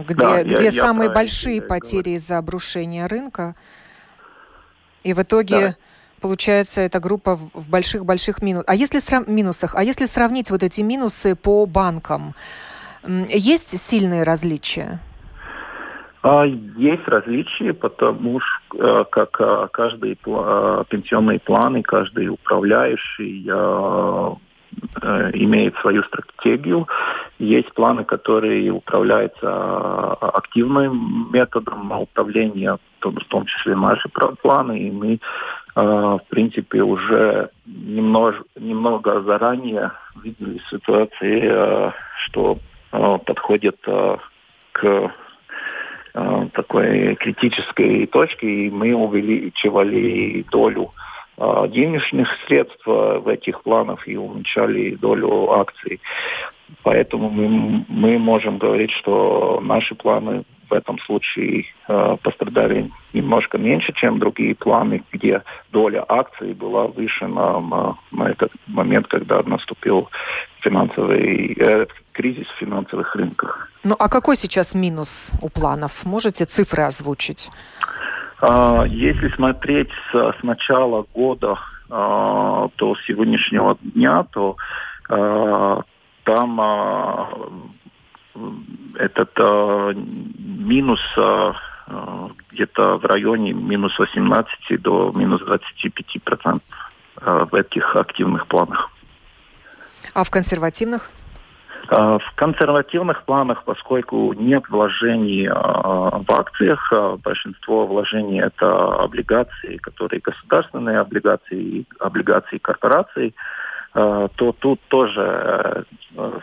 где, 0.09 0.15
да, 0.15 0.43
где 0.43 0.65
я, 0.65 0.73
самые 0.73 1.07
я 1.07 1.15
большие 1.15 1.63
потери 1.63 2.11
из-за 2.11 2.37
обрушения 2.37 3.07
рынка. 3.07 3.55
И 5.05 5.15
в 5.15 5.23
итоге 5.23 5.61
да. 5.61 5.77
получается 6.21 6.81
эта 6.81 6.99
группа 6.99 7.37
в 7.37 7.69
больших-больших 7.69 8.43
минусах. 8.43 8.65
А 8.67 8.75
если 8.75 8.99
срав... 8.99 9.29
минусах, 9.29 9.77
а 9.77 9.85
если 9.85 10.07
сравнить 10.07 10.51
вот 10.51 10.65
эти 10.65 10.81
минусы 10.81 11.37
по 11.37 11.65
банкам, 11.65 12.35
есть 13.07 13.79
сильные 13.79 14.25
различия? 14.25 14.99
А, 16.23 16.45
есть 16.45 17.07
различия, 17.07 17.73
потому 17.73 18.41
что 18.41 19.03
э, 19.03 19.05
как 19.13 19.41
э, 19.41 19.69
каждый 19.73 20.15
э, 20.15 20.85
пенсионный 20.89 21.39
план 21.39 21.77
и 21.77 21.83
каждый 21.83 22.31
управляющий 22.31 23.47
имеет 25.35 25.77
свою 25.77 26.03
стратегию. 26.05 26.89
Есть 27.39 27.73
планы, 27.75 28.05
которые 28.05 28.71
управляются 28.71 29.41
а, 29.43 30.31
активным 30.35 31.31
методом 31.33 31.93
управления, 31.93 32.79
в 33.01 33.25
том 33.29 33.47
числе 33.47 33.77
наши 33.77 34.09
планы, 34.43 34.79
и 34.79 34.91
мы, 34.91 35.19
а, 35.75 36.19
в 36.19 36.25
принципе, 36.29 36.83
уже 36.83 37.51
немного, 37.67 38.45
немного 38.59 39.21
заранее 39.23 39.93
видели 40.23 40.61
ситуации, 40.71 41.93
что 42.27 42.59
подходит 42.91 43.77
к 44.73 45.13
такой 46.13 47.17
критической 47.17 48.07
точке, 48.07 48.67
и 48.67 48.71
мы 48.71 48.95
увеличивали 48.95 50.45
долю 50.49 50.93
денежных 51.37 52.29
средств 52.47 52.83
а, 52.87 53.19
в 53.19 53.29
этих 53.29 53.63
планах 53.63 54.07
и 54.09 54.17
уменьшали 54.17 54.95
долю 54.95 55.51
акций. 55.53 56.01
Поэтому 56.83 57.31
мы, 57.31 57.85
мы 57.89 58.19
можем 58.19 58.59
говорить, 58.59 58.91
что 58.93 59.61
наши 59.63 59.95
планы 59.95 60.45
в 60.69 60.73
этом 60.73 60.99
случае 61.01 61.67
э, 61.89 62.17
пострадали 62.23 62.91
немножко 63.13 63.59
меньше, 63.59 63.93
чем 63.93 64.19
другие 64.19 64.55
планы, 64.55 65.03
где 65.13 65.43
доля 65.73 66.05
акций 66.09 66.55
была 66.55 66.87
выше 66.87 67.27
на, 67.27 67.61
на, 67.61 67.99
на 68.11 68.31
этот 68.31 68.51
момент, 68.67 69.07
когда 69.07 69.43
наступил 69.43 70.09
финансовый 70.61 71.55
э, 71.59 71.87
кризис 72.13 72.47
в 72.47 72.59
финансовых 72.59 73.15
рынках. 73.15 73.71
Ну 73.85 73.95
а 73.99 74.09
какой 74.09 74.37
сейчас 74.37 74.75
минус 74.75 75.31
у 75.43 75.49
планов? 75.49 76.05
Можете 76.05 76.45
цифры 76.45 76.83
озвучить? 76.83 77.51
А, 78.47 78.85
если 78.85 79.31
смотреть 79.31 79.89
с, 80.13 80.35
начала 80.43 81.07
года 81.15 81.59
а, 81.89 82.69
до 82.77 82.95
сегодняшнего 83.07 83.79
дня, 83.81 84.25
то 84.25 84.57
а, 85.09 85.81
там 86.25 86.61
этот 88.99 89.39
минус 90.39 91.01
где-то 92.51 92.97
в 92.97 93.05
районе 93.05 93.53
минус 93.53 93.99
18 93.99 94.81
до 94.81 95.13
минус 95.15 95.43
25 95.43 96.23
процентов 96.25 96.63
в 97.17 97.55
этих 97.55 97.95
активных 97.95 98.47
планах. 98.47 98.91
А 100.15 100.25
в 100.25 100.31
консервативных? 100.31 101.11
А, 101.89 102.19
в 102.19 102.33
консервативных 102.35 103.25
планах, 103.25 103.65
поскольку 103.65 104.33
нет 104.33 104.69
вложений 104.69 105.49
а, 105.51 106.23
в 106.27 106.31
акциях, 106.31 106.93
а, 106.93 107.17
большинство 107.17 107.87
вложений 107.87 108.41
это 108.41 108.95
облигации, 109.03 109.77
которые 109.77 110.21
государственные 110.21 110.99
облигации 110.99 111.61
и 111.61 111.87
облигации 112.01 112.59
корпораций, 112.59 113.35
то 113.93 114.53
тут 114.59 114.81
тоже, 114.89 115.85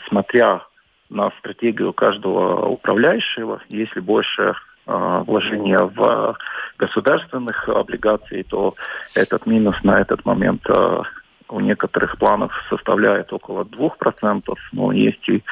смотря 0.07 0.61
на 1.09 1.31
стратегию 1.39 1.91
каждого 1.91 2.65
управляющего, 2.67 3.59
если 3.67 3.99
больше 3.99 4.55
вложения 4.85 5.79
в 5.79 6.37
государственных 6.77 7.67
облигаций, 7.67 8.43
то 8.43 8.73
этот 9.17 9.45
минус 9.45 9.75
на 9.83 9.99
этот 9.99 10.23
момент 10.23 10.65
у 11.51 11.59
некоторых 11.59 12.17
планов 12.17 12.51
составляет 12.69 13.31
около 13.33 13.63
2%, 13.63 14.41
но 14.71 14.91
есть 14.91 15.27
и 15.29 15.43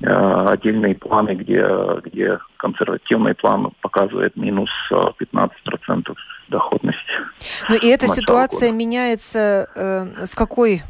э, 0.00 0.46
отдельные 0.48 0.94
планы, 0.94 1.34
где, 1.34 1.64
где 2.04 2.38
консервативный 2.56 3.34
план 3.34 3.70
показывает 3.80 4.36
минус 4.36 4.70
15% 4.90 5.50
э, 6.10 6.14
доходности. 6.48 7.12
Ну 7.68 7.76
и 7.76 7.86
эта 7.86 8.08
ситуация 8.08 8.68
года. 8.70 8.78
меняется 8.78 9.68
э, 9.74 10.26
с 10.26 10.34
какой 10.34 10.82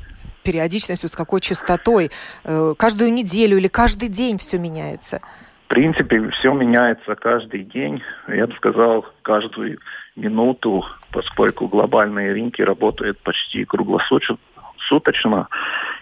периодичностью, 0.42 1.08
с 1.08 1.14
какой 1.14 1.40
частотой? 1.40 2.10
Э, 2.44 2.74
каждую 2.76 3.12
неделю 3.12 3.58
или 3.58 3.68
каждый 3.68 4.08
день 4.08 4.38
все 4.38 4.58
меняется? 4.58 5.20
В 5.66 5.68
принципе, 5.68 6.30
все 6.30 6.52
меняется 6.52 7.14
каждый 7.16 7.64
день. 7.64 8.02
Я 8.28 8.46
бы 8.46 8.54
сказал, 8.54 9.06
каждую 9.22 9.78
минуту, 10.16 10.84
поскольку 11.10 11.66
глобальные 11.66 12.32
рынки 12.32 12.62
работают 12.62 13.18
почти 13.18 13.64
круглосуточно, 13.64 14.36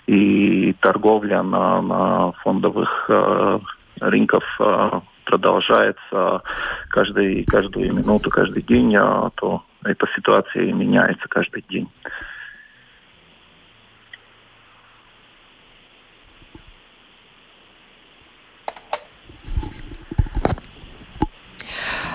и 0.07 0.75
торговля 0.81 1.43
на, 1.43 1.83
на 1.83 2.33
фондовых 2.43 3.07
э, 3.09 3.59
рынках 4.01 4.43
э, 4.61 5.01
продолжается 5.25 6.43
каждый, 6.89 7.45
каждую 7.45 7.95
минуту, 7.95 8.31
каждый 8.31 8.63
день, 8.63 8.95
а 8.97 9.31
то 9.35 9.63
эта 9.85 10.07
ситуация 10.15 10.73
меняется 10.73 11.29
каждый 11.29 11.65
день. 11.69 11.89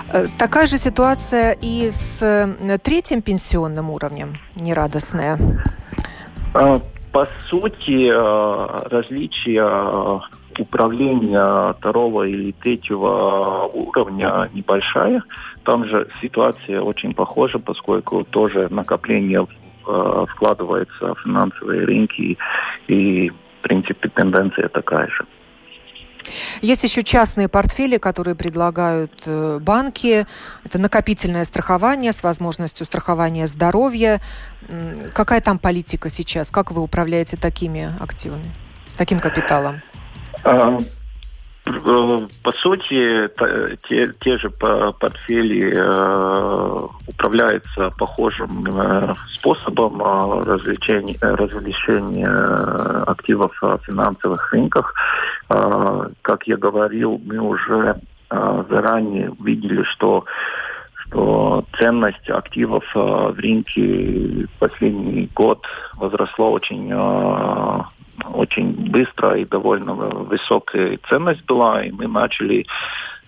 Э, 0.10 0.28
такая 0.38 0.66
же 0.66 0.78
ситуация 0.78 1.58
и 1.62 1.92
с 1.92 2.22
э, 2.22 2.78
третьим 2.80 3.22
пенсионным 3.22 3.90
уровнем, 3.90 4.36
нерадостная. 4.56 5.38
А, 6.60 6.82
по 7.12 7.28
сути, 7.48 8.10
э, 8.10 8.88
различия 8.90 10.22
управления 10.58 11.74
второго 11.74 12.24
или 12.24 12.52
третьего 12.52 13.70
уровня 13.72 14.50
небольшая. 14.54 15.22
Там 15.64 15.86
же 15.86 16.08
ситуация 16.20 16.82
очень 16.82 17.14
похожа, 17.14 17.60
поскольку 17.60 18.24
тоже 18.24 18.68
накопление 18.72 19.46
вкладывается 19.84 21.14
в 21.14 21.20
финансовые 21.24 21.86
рынки, 21.86 22.38
и, 22.88 23.30
в 23.30 23.62
принципе, 23.62 24.10
тенденция 24.10 24.68
такая 24.68 25.08
же. 25.08 25.26
Есть 26.62 26.84
еще 26.84 27.04
частные 27.04 27.48
портфели, 27.48 27.98
которые 27.98 28.36
предлагают 28.36 29.12
э, 29.26 29.60
банки. 29.62 30.26
Это 30.64 30.80
накопительное 30.80 31.44
страхование 31.44 32.12
с 32.12 32.24
возможностью 32.24 32.86
страхования 32.86 33.48
здоровья. 33.48 34.22
Какая 35.14 35.42
там 35.42 35.60
политика 35.60 36.10
сейчас? 36.10 36.48
Как 36.50 36.72
вы 36.72 36.82
управляете 36.82 37.38
такими 37.38 37.94
активами, 38.00 38.52
таким 38.98 39.20
капиталом? 39.20 39.82
Э, 41.68 42.20
по 42.44 42.52
сути, 42.52 43.30
те, 43.88 44.14
те 44.20 44.38
же 44.38 44.50
портфели 44.50 45.72
э, 45.74 46.88
управляются 47.08 47.92
похожим 47.98 48.66
э, 48.68 49.14
способом 49.34 50.02
развлечения, 50.44 51.18
развлечения 51.22 52.28
активов 53.06 53.52
в 53.62 53.80
финансовых 53.86 54.54
рынках. 54.54 54.94
Как 55.48 56.46
я 56.46 56.58
говорил, 56.58 57.22
мы 57.24 57.40
уже 57.40 57.96
заранее 58.30 59.32
видели, 59.40 59.84
что 59.84 60.26
что 60.96 61.64
ценность 61.80 62.30
активов 62.30 62.84
в 62.94 63.36
рынке 63.38 64.46
последний 64.60 65.30
год 65.34 65.66
возросла 65.96 66.50
очень 66.50 66.92
очень 68.26 68.72
быстро 68.92 69.36
и 69.38 69.46
довольно 69.46 69.94
высокая 69.94 71.00
ценность 71.08 71.46
была, 71.46 71.84
и 71.84 71.92
мы 71.92 72.08
начали 72.08 72.66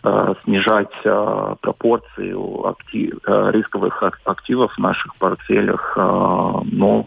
э, 0.04 0.34
снижать 0.44 0.92
э, 1.04 1.56
пропорцию 1.62 2.68
актив, 2.68 3.20
э, 3.26 3.52
рисковых 3.54 4.04
активов 4.26 4.74
в 4.74 4.80
наших 4.80 5.16
портфелях. 5.16 5.94
Э, 5.96 6.02
но, 6.72 7.06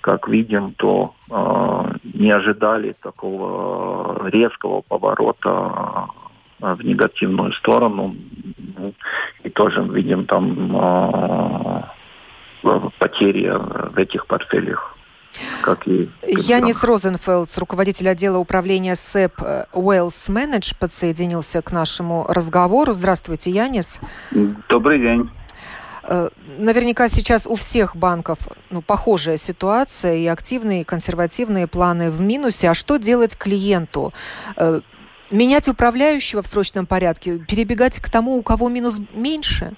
как 0.00 0.28
видим, 0.28 0.72
то 0.72 1.14
э, 1.30 1.94
не 2.14 2.30
ожидали 2.30 2.94
такого 3.02 4.28
резкого 4.28 4.82
поворота 4.82 6.08
э, 6.60 6.74
в 6.74 6.84
негативную 6.84 7.52
сторону. 7.52 8.14
И 9.42 9.50
тоже 9.50 9.82
видим 9.82 10.26
там 10.26 10.76
э, 10.76 11.82
потери 12.98 13.50
в 13.50 13.98
этих 13.98 14.26
портфелях 14.26 14.96
как 15.62 15.88
и... 15.88 16.10
Янис 16.26 16.84
Розенфелд, 16.84 17.48
руководитель 17.56 18.08
отдела 18.08 18.38
управления 18.38 18.94
СЭП 18.94 19.40
Wealth 19.72 20.28
Manage, 20.28 20.76
подсоединился 20.78 21.62
к 21.62 21.72
нашему 21.72 22.26
разговору. 22.28 22.92
Здравствуйте, 22.92 23.50
Янис. 23.50 23.98
Добрый 24.68 24.98
день. 24.98 25.30
Э, 26.04 26.28
наверняка 26.58 27.08
сейчас 27.08 27.46
у 27.46 27.54
всех 27.54 27.96
банков 27.96 28.38
ну, 28.70 28.82
похожая 28.82 29.36
ситуация 29.36 30.16
и 30.16 30.26
активные, 30.26 30.82
и 30.82 30.84
консервативные 30.84 31.66
планы 31.66 32.10
в 32.10 32.20
минусе. 32.20 32.70
А 32.70 32.74
что 32.74 32.96
делать 32.96 33.36
клиенту? 33.36 34.12
Э, 34.56 34.80
менять 35.30 35.68
управляющего 35.68 36.42
в 36.42 36.46
срочном 36.46 36.86
порядке? 36.86 37.38
Перебегать 37.38 37.98
к 38.00 38.10
тому, 38.10 38.36
у 38.36 38.42
кого 38.42 38.68
минус 38.68 38.98
меньше? 39.14 39.74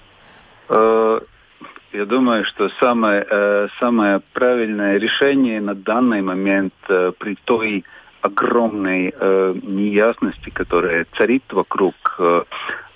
Э, 1.95 1.97
я 1.97 2.05
думаю, 2.05 2.45
что 2.45 2.69
самое, 2.79 3.25
э, 3.29 3.67
самое 3.79 4.21
правильное 4.33 4.97
решение 4.97 5.61
на 5.61 5.75
данный 5.75 6.21
момент 6.21 6.73
э, 6.89 7.11
при 7.17 7.35
той 7.45 7.83
огромной 8.21 9.13
э, 9.17 9.55
неясности, 9.63 10.49
которая 10.49 11.05
царит 11.17 11.43
вокруг, 11.51 11.95
э, 12.19 12.43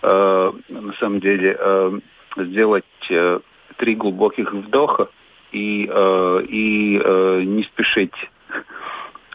э, 0.02 0.52
на 0.70 0.94
самом 1.00 1.20
деле 1.20 1.56
э, 1.60 2.00
сделать 2.38 2.86
э, 3.10 3.40
три 3.78 3.96
глубоких 3.96 4.54
вдоха 4.54 5.08
и, 5.52 5.90
э, 5.92 6.42
и 6.48 7.02
э, 7.04 7.42
не 7.46 7.64
спешить 7.64 8.30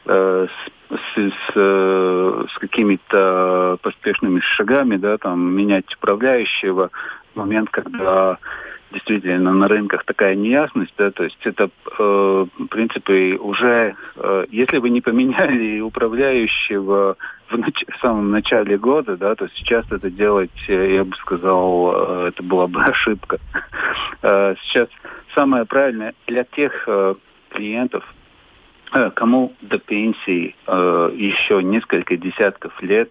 э, 0.06 0.46
с, 0.48 0.96
с, 0.96 1.16
с, 1.16 1.52
э, 1.54 2.44
с 2.50 2.58
какими-то 2.58 3.78
поспешными 3.82 4.40
шагами, 4.40 4.96
да, 4.96 5.16
там 5.18 5.40
менять 5.54 5.94
управляющего. 5.94 6.90
В 7.34 7.36
момент, 7.38 7.70
когда 7.70 8.38
действительно 8.90 9.52
на 9.52 9.68
рынках 9.68 10.04
такая 10.04 10.34
неясность, 10.34 10.94
да, 10.96 11.10
то 11.10 11.24
есть 11.24 11.38
это, 11.44 11.70
э, 11.98 12.46
в 12.58 12.66
принципе, 12.66 13.36
уже, 13.36 13.96
э, 14.16 14.46
если 14.50 14.78
вы 14.78 14.90
не 14.90 15.00
поменяли 15.00 15.80
управляющего 15.80 17.16
в, 17.48 17.54
нач- 17.54 17.92
в 17.92 18.00
самом 18.00 18.30
начале 18.30 18.78
года, 18.78 19.16
да, 19.16 19.34
то 19.34 19.48
сейчас 19.54 19.84
это 19.90 20.10
делать, 20.10 20.50
э, 20.68 20.94
я 20.94 21.04
бы 21.04 21.14
сказал, 21.16 21.92
э, 21.94 22.28
это 22.28 22.42
была 22.42 22.66
бы 22.66 22.82
ошибка. 22.84 23.38
Э, 24.22 24.54
сейчас 24.62 24.88
самое 25.34 25.64
правильное 25.64 26.14
для 26.26 26.44
тех 26.44 26.84
э, 26.86 27.14
клиентов, 27.50 28.04
э, 28.92 29.10
кому 29.10 29.54
до 29.60 29.78
пенсии 29.78 30.54
э, 30.66 31.10
еще 31.14 31.62
несколько 31.62 32.16
десятков 32.16 32.80
лет, 32.82 33.10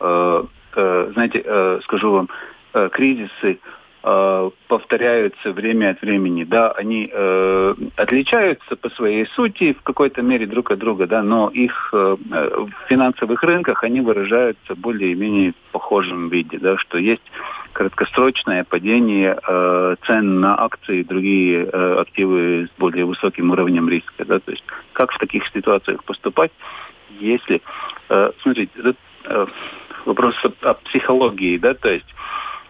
э, 0.00 0.44
э, 0.74 1.10
знаете, 1.12 1.42
э, 1.44 1.80
скажу 1.84 2.12
вам, 2.12 2.28
э, 2.74 2.88
кризисы 2.92 3.58
Э, 4.04 4.50
повторяются 4.68 5.52
время 5.52 5.90
от 5.90 6.02
времени, 6.02 6.44
да, 6.44 6.70
они 6.70 7.10
э, 7.12 7.74
отличаются 7.96 8.76
по 8.76 8.90
своей 8.90 9.26
сути 9.26 9.72
в 9.72 9.82
какой-то 9.82 10.22
мере 10.22 10.46
друг 10.46 10.70
от 10.70 10.78
друга, 10.78 11.08
да, 11.08 11.20
но 11.22 11.48
их 11.48 11.90
э, 11.92 12.16
в 12.16 12.70
финансовых 12.88 13.42
рынках 13.42 13.82
они 13.82 14.00
выражаются 14.00 14.76
более-менее 14.76 15.52
похожем 15.72 16.28
виде, 16.28 16.58
да, 16.60 16.78
что 16.78 16.96
есть 16.98 17.24
краткосрочное 17.72 18.62
падение 18.62 19.36
э, 19.36 19.96
цен 20.06 20.40
на 20.40 20.62
акции 20.62 21.00
и 21.00 21.04
другие 21.04 21.64
э, 21.64 21.96
активы 21.98 22.68
с 22.72 22.78
более 22.78 23.04
высоким 23.04 23.50
уровнем 23.50 23.88
риска, 23.88 24.24
да, 24.24 24.38
то 24.38 24.52
есть 24.52 24.64
как 24.92 25.10
в 25.10 25.18
таких 25.18 25.44
ситуациях 25.48 26.04
поступать, 26.04 26.52
если, 27.18 27.62
э, 28.10 28.30
смотрите, 28.42 28.70
этот 28.78 28.96
э, 29.24 29.46
вопрос 30.04 30.36
о, 30.44 30.68
о 30.68 30.74
психологии, 30.74 31.58
да, 31.58 31.74
то 31.74 31.88
есть 31.88 32.06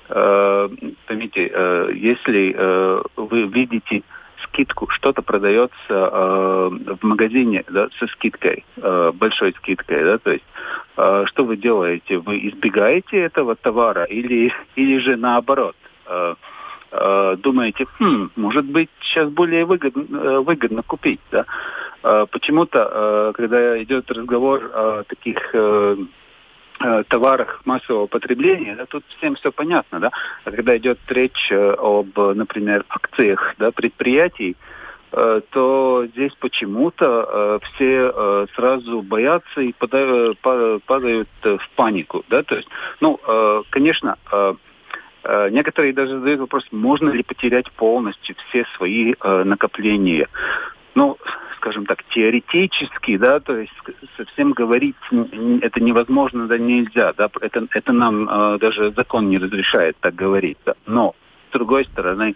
поймите, 0.08 1.50
э, 1.52 1.90
если 1.94 2.54
э, 2.56 3.02
вы 3.16 3.42
видите 3.42 4.02
скидку, 4.44 4.88
что-то 4.90 5.20
продается 5.20 6.70
в 6.70 6.98
магазине 7.02 7.64
да, 7.68 7.88
со 7.98 8.06
скидкой, 8.06 8.64
большой 9.14 9.52
скидкой, 9.54 10.04
да, 10.04 10.18
то 10.18 10.30
есть 10.30 10.44
что 11.28 11.44
вы 11.44 11.56
делаете? 11.56 12.18
Вы 12.18 12.48
избегаете 12.48 13.18
этого 13.18 13.56
товара 13.56 14.04
или, 14.04 14.52
или 14.76 14.98
же 14.98 15.16
наоборот? 15.16 15.74
думаете, 16.92 17.86
хм, 17.98 18.30
может 18.36 18.64
быть, 18.64 18.88
сейчас 19.00 19.28
более 19.28 19.64
выгодно, 19.64 20.40
выгодно 20.40 20.82
купить, 20.82 21.20
да? 21.32 21.44
Почему-то, 22.30 23.32
когда 23.34 23.82
идет 23.82 24.08
разговор 24.10 24.70
о 24.72 25.02
таких 25.02 25.36
Э, 25.52 25.96
товарах 27.08 27.62
массового 27.64 28.06
потребления, 28.06 28.76
да, 28.76 28.86
тут 28.86 29.04
всем 29.18 29.34
все 29.34 29.50
понятно, 29.50 30.00
да. 30.00 30.10
А 30.44 30.50
когда 30.50 30.76
идет 30.76 30.98
речь 31.08 31.48
э, 31.50 31.74
об, 31.78 32.16
например, 32.16 32.84
акциях 32.88 33.54
да, 33.58 33.72
предприятий, 33.72 34.56
э, 35.12 35.40
то 35.50 36.06
здесь 36.12 36.32
почему-то 36.38 37.28
э, 37.28 37.58
все 37.64 38.12
э, 38.14 38.46
сразу 38.54 39.02
боятся 39.02 39.60
и 39.60 39.72
падают 39.72 41.28
в 41.42 41.70
панику. 41.74 42.24
Да? 42.28 42.42
То 42.42 42.56
есть, 42.56 42.68
ну, 43.00 43.18
конечно, 43.70 44.16
некоторые 45.50 45.92
даже 45.92 46.18
задают 46.18 46.40
вопрос, 46.40 46.64
можно 46.70 47.10
ли 47.10 47.22
потерять 47.22 47.70
полностью 47.72 48.36
все 48.48 48.64
свои 48.76 49.14
накопления. 49.20 50.28
Ну, 50.98 51.16
скажем 51.58 51.86
так, 51.86 52.02
теоретически, 52.10 53.16
да, 53.18 53.38
то 53.38 53.56
есть 53.56 53.72
совсем 54.16 54.52
говорить 54.52 54.96
это 55.62 55.80
невозможно, 55.80 56.48
да, 56.48 56.58
нельзя, 56.58 57.12
да, 57.12 57.30
это, 57.40 57.68
это 57.70 57.92
нам 57.92 58.58
даже 58.58 58.92
закон 58.96 59.28
не 59.28 59.38
разрешает 59.38 59.96
так 60.00 60.16
говорить, 60.16 60.58
да. 60.66 60.74
Но, 60.86 61.14
с 61.48 61.52
другой 61.52 61.84
стороны, 61.84 62.34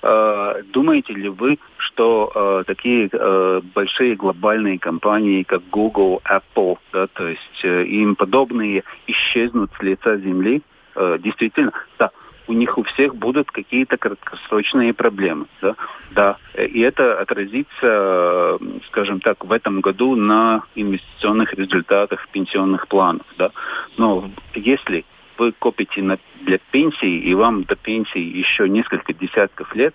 Э, 0.00 0.62
думаете 0.72 1.12
ли 1.12 1.28
вы, 1.28 1.58
что 1.76 2.30
э, 2.32 2.64
такие 2.66 3.08
э, 3.10 3.60
большие 3.74 4.14
глобальные 4.14 4.78
компании, 4.78 5.42
как 5.42 5.62
Google, 5.70 6.22
Apple, 6.24 6.78
да, 6.92 7.08
то 7.08 7.26
есть 7.26 7.64
э, 7.64 7.84
им 7.84 8.14
подобные 8.14 8.84
исчезнут 9.08 9.70
с 9.76 9.82
лица 9.82 10.16
земли? 10.18 10.62
Э, 10.94 11.18
действительно, 11.18 11.72
да, 11.98 12.10
у 12.48 12.52
них 12.54 12.78
у 12.78 12.82
всех 12.82 13.14
будут 13.14 13.50
какие-то 13.50 13.96
краткосрочные 13.96 14.94
проблемы. 14.94 15.46
Да? 15.60 15.76
да. 16.10 16.36
И 16.56 16.80
это 16.80 17.20
отразится, 17.20 17.68
э, 17.82 18.58
скажем 18.88 19.20
так, 19.20 19.44
в 19.44 19.52
этом 19.52 19.80
году 19.80 20.16
на 20.16 20.64
инвестиционных 20.74 21.52
результатах 21.54 22.26
пенсионных 22.28 22.88
планов. 22.88 23.26
Да? 23.36 23.50
Но 23.96 24.30
если 24.54 25.04
вы 25.36 25.52
копите 25.52 26.02
на, 26.02 26.18
для 26.40 26.58
пенсии, 26.70 27.18
и 27.18 27.34
вам 27.34 27.64
до 27.64 27.76
пенсии 27.76 28.20
еще 28.20 28.68
несколько 28.68 29.12
десятков 29.12 29.74
лет, 29.74 29.94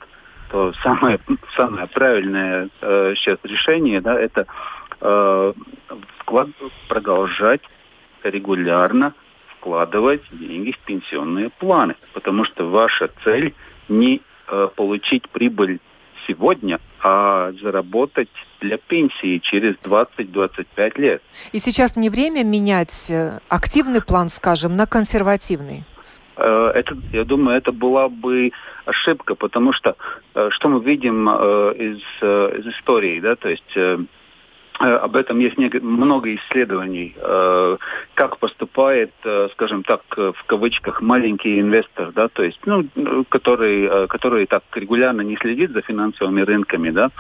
то 0.52 0.72
самое, 0.84 1.20
самое 1.56 1.88
правильное 1.88 2.70
э, 2.82 3.14
сейчас 3.18 3.40
решение, 3.44 4.00
да, 4.00 4.20
это 4.20 4.46
э, 5.02 5.54
вклад, 6.20 6.50
продолжать 6.88 7.62
регулярно 8.24 9.14
вкладывать 9.64 10.22
деньги 10.32 10.72
в 10.72 10.80
пенсионные 10.80 11.50
планы, 11.50 11.96
потому 12.14 12.44
что 12.44 12.70
ваша 12.70 13.10
цель 13.24 13.54
не 13.88 14.22
э, 14.50 14.68
получить 14.76 15.30
прибыль 15.30 15.80
сегодня, 16.28 16.80
а 17.02 17.54
заработать 17.62 18.30
для 18.60 18.78
пенсии 18.78 19.40
через 19.40 19.76
20-25 19.76 21.00
лет. 21.00 21.22
И 21.54 21.60
сейчас 21.60 21.96
не 21.96 22.10
время 22.10 22.44
менять 22.44 23.10
э, 23.10 23.40
активный 23.48 24.02
план, 24.02 24.28
скажем, 24.28 24.76
на 24.76 24.86
консервативный? 24.86 25.86
Э, 26.36 26.72
это, 26.76 26.98
я 27.14 27.24
думаю, 27.24 27.58
это 27.58 27.72
была 27.72 28.10
бы 28.10 28.52
ошибка, 28.86 29.36
потому 29.36 29.72
что 29.72 29.96
э, 30.36 30.50
что 30.52 30.68
мы 30.68 30.84
видим 30.84 31.30
из, 31.30 32.02
из 32.22 32.68
истории, 32.68 33.22
да, 33.22 33.36
то 33.38 33.48
есть 33.48 34.10
об 34.84 35.16
этом 35.16 35.40
есть 35.40 35.58
много 35.58 36.36
исследований, 36.36 37.16
э, 37.16 37.78
как 38.16 38.38
поступает, 38.38 39.14
э, 39.24 39.50
скажем 39.54 39.84
так, 39.84 40.02
в 40.16 40.44
кавычках, 40.46 41.02
маленький 41.02 41.60
инвестор, 41.60 42.12
да, 42.12 42.28
то 42.28 42.44
есть, 42.44 42.60
ну, 42.66 42.86
который, 43.30 44.08
который 44.08 44.46
так 44.46 44.64
регулярно 44.76 45.22
не 45.22 45.38
следит 45.38 45.72
за 45.72 45.82
финансовыми 45.82 46.42
рынками, 46.42 46.90
да, 46.90 47.12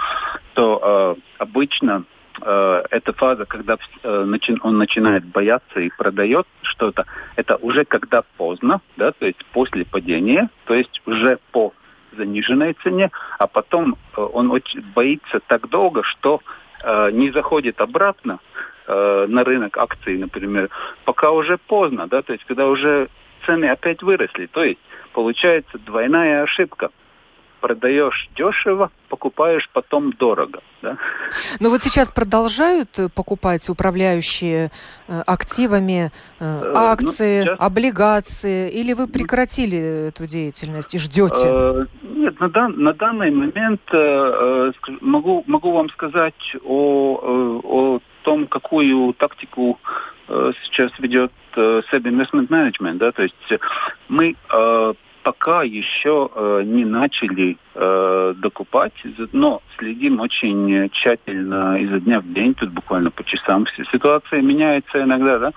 то 0.53 1.17
обычно 1.37 2.03
эта 2.41 3.13
фаза, 3.13 3.45
когда 3.45 3.77
он 4.03 4.77
начинает 4.77 5.23
бояться 5.25 5.79
и 5.79 5.89
продает 5.89 6.47
что-то, 6.63 7.05
это 7.35 7.57
уже 7.57 7.85
когда 7.85 8.23
поздно, 8.37 8.81
да, 8.97 9.11
то 9.11 9.25
есть 9.25 9.45
после 9.53 9.85
падения, 9.85 10.49
то 10.65 10.73
есть 10.73 11.01
уже 11.05 11.37
по 11.51 11.73
заниженной 12.17 12.73
цене, 12.83 13.11
а 13.39 13.47
потом 13.47 13.95
он 14.15 14.51
очень 14.51 14.81
боится 14.95 15.39
так 15.47 15.69
долго, 15.69 16.03
что 16.03 16.41
Э, 16.83 17.09
не 17.11 17.31
заходит 17.31 17.79
обратно 17.79 18.39
э, 18.87 19.25
на 19.29 19.43
рынок 19.43 19.77
акций, 19.77 20.17
например, 20.17 20.69
пока 21.05 21.31
уже 21.31 21.57
поздно, 21.57 22.07
да, 22.07 22.21
то 22.21 22.33
есть 22.33 22.45
когда 22.45 22.67
уже 22.67 23.07
цены 23.45 23.65
опять 23.65 24.03
выросли. 24.03 24.47
То 24.47 24.63
есть 24.63 24.79
получается 25.13 25.77
двойная 25.79 26.43
ошибка– 26.43 26.89
продаешь 27.63 28.29
дешево, 28.35 28.91
покупаешь 29.07 29.69
потом 29.71 30.11
дорого. 30.11 30.59
Да? 30.81 30.97
Но 31.61 31.69
вот 31.69 31.81
сейчас 31.81 32.11
продолжают 32.11 32.99
э, 32.99 33.07
покупать 33.07 33.69
управляющие 33.69 34.69
э, 35.07 35.21
активами 35.25 36.11
э, 36.41 36.61
ну, 36.61 36.75
акции, 36.75 37.39
ну, 37.39 37.45
сейчас... 37.45 37.59
облигации, 37.61 38.69
или 38.69 38.91
вы 38.91 39.07
прекратили 39.07 40.09
эту 40.09 40.27
деятельность 40.27 40.93
и 40.93 40.99
ждете? 40.99 41.87
Нет, 42.03 42.37
на, 42.41 42.49
дан, 42.49 42.73
на 42.75 42.91
данный 42.91 43.31
момент 43.31 43.81
могу, 44.99 45.45
могу 45.47 45.71
вам 45.71 45.89
сказать 45.91 46.55
о, 46.65 47.59
о 47.63 47.99
том, 48.23 48.47
какую 48.47 49.13
тактику 49.13 49.79
сейчас 50.27 50.91
ведет 50.99 51.31
SEB 51.55 52.03
Investment 52.11 52.49
Management. 52.49 52.97
Да? 52.97 53.13
То 53.13 53.23
есть 53.23 53.61
мы 54.09 54.35
пока 55.23 55.63
еще 55.63 56.29
э, 56.33 56.61
не 56.65 56.85
начали 56.85 57.57
э, 57.73 58.33
докупать, 58.37 58.93
но 59.31 59.61
следим 59.77 60.19
очень 60.19 60.89
тщательно 60.89 61.77
изо 61.81 61.99
дня 61.99 62.19
в 62.19 62.31
день, 62.33 62.53
тут 62.53 62.69
буквально 62.71 63.09
по 63.09 63.23
часам 63.23 63.65
ситуация 63.91 64.41
меняется 64.41 65.01
иногда, 65.01 65.39
да, 65.39 65.53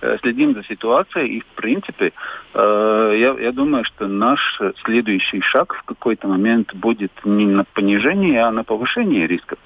э, 0.00 0.18
следим 0.22 0.54
за 0.54 0.64
ситуацией 0.64 1.38
и 1.38 1.40
в 1.40 1.46
принципе 1.56 2.12
э, 2.54 3.14
я, 3.18 3.36
я 3.42 3.52
думаю, 3.52 3.84
что 3.84 4.06
наш 4.06 4.60
следующий 4.84 5.40
шаг 5.42 5.74
в 5.74 5.82
какой-то 5.82 6.28
момент 6.28 6.74
будет 6.74 7.12
не 7.24 7.46
на 7.46 7.64
понижение, 7.64 8.42
а 8.44 8.50
на 8.52 8.64
повышение 8.64 9.26
рисков. 9.26 9.58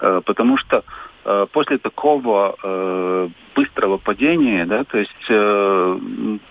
Э, 0.00 0.20
потому 0.24 0.56
что 0.56 0.84
после 1.52 1.78
такого 1.78 2.56
э, 2.62 3.28
быстрого 3.54 3.98
падения, 3.98 4.64
да, 4.66 4.84
то 4.84 4.98
есть 4.98 5.26
э, 5.28 5.98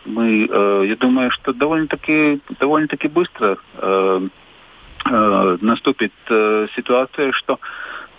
мы, 0.05 0.47
э, 0.49 0.83
я 0.87 0.95
думаю, 0.95 1.31
что 1.31 1.53
довольно-таки 1.53 2.39
довольно-таки 2.59 3.07
быстро 3.07 3.57
э, 3.73 4.27
э, 5.05 5.57
наступит 5.61 6.13
э, 6.29 6.67
ситуация, 6.75 7.31
что 7.31 7.59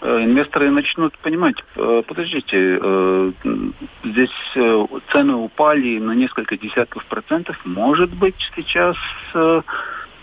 э, 0.01 0.25
инвесторы 0.25 0.71
начнут 0.71 1.17
понимать, 1.19 1.57
э, 1.77 2.03
подождите, 2.07 2.79
э, 2.83 3.33
здесь 4.05 4.57
э, 4.57 4.87
цены 5.13 5.35
упали 5.35 5.99
на 5.99 6.13
несколько 6.13 6.57
десятков 6.57 7.05
процентов, 7.07 7.57
может 7.65 8.11
быть 8.11 8.51
сейчас 8.57 8.97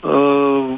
э, 0.08 0.78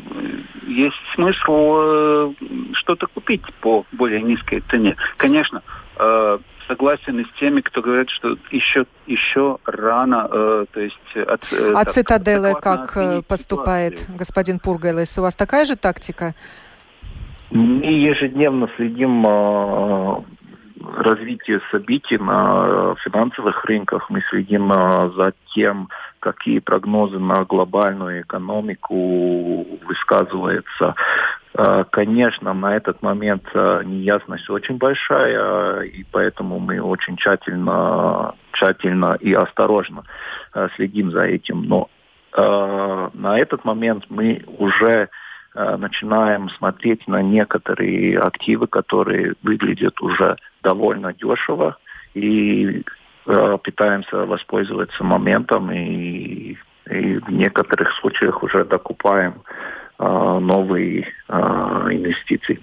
есть 0.68 0.96
смысл 1.16 1.76
э, 1.78 2.34
что-то 2.74 3.08
купить 3.08 3.42
по 3.62 3.86
более 3.92 4.22
низкой 4.22 4.64
цене. 4.70 4.96
Конечно, 5.18 5.62
э, 5.98 6.38
согласен 6.68 7.20
и 7.20 7.24
с 7.24 7.40
теми, 7.40 7.62
кто 7.62 7.82
говорит, 7.82 8.10
что 8.10 8.38
еще 8.52 8.86
еще 9.08 9.58
рано, 9.66 10.28
э, 10.32 10.66
то 10.72 10.80
есть 10.80 11.16
от, 11.16 11.42
а 11.52 11.86
так, 11.86 11.94
Цитаделы 11.94 12.54
как 12.62 13.26
поступает 13.28 14.00
ситуацию. 14.00 14.18
господин 14.18 14.60
Пургайлес? 14.60 15.18
У 15.18 15.22
вас 15.22 15.36
такая 15.36 15.66
же 15.66 15.76
тактика? 15.76 16.34
Мы 17.52 17.86
ежедневно 17.86 18.70
следим 18.78 19.26
развитие 20.98 21.62
событий 21.72 22.18
на 22.18 22.96
финансовых 23.04 23.64
рынках. 23.66 24.10
Мы 24.10 24.22
следим 24.30 24.72
э, 24.72 25.12
за 25.16 25.34
тем, 25.54 25.90
какие 26.20 26.60
прогнозы 26.60 27.20
на 27.20 27.44
глобальную 27.46 28.22
экономику 28.22 29.66
высказываются. 29.86 30.96
А, 31.54 31.84
конечно, 31.86 32.54
на 32.54 32.76
этот 32.76 33.02
момент 33.02 33.44
неясность 33.54 34.50
очень 34.50 34.78
большая, 34.78 35.82
и 35.82 36.04
поэтому 36.12 36.60
мы 36.60 36.80
очень 36.80 37.18
тщательно, 37.18 38.36
тщательно 38.52 39.18
и 39.20 39.34
осторожно 39.34 40.04
следим 40.76 41.12
за 41.12 41.24
этим. 41.24 41.64
Но 41.64 41.90
на 42.36 43.40
этот 43.40 43.66
момент 43.66 44.06
мы 44.10 44.44
уже 44.60 45.10
начинаем 45.56 46.50
смотреть 46.50 47.08
на 47.08 47.22
некоторые 47.22 48.20
активы, 48.20 48.68
которые 48.68 49.34
выглядят 49.44 50.00
уже 50.02 50.38
довольно 50.62 51.14
дешево, 51.14 51.78
и 52.14 52.84
Э, 53.32 53.60
пытаемся 53.64 54.26
воспользоваться 54.26 55.04
моментом 55.04 55.72
и, 55.72 56.58
и 56.90 57.18
в 57.20 57.30
некоторых 57.30 57.92
случаях 58.00 58.42
уже 58.42 58.66
докупаем 58.66 59.44
э, 60.00 60.40
новые 60.42 61.14
э, 61.28 61.34
инвестиции. 61.92 62.60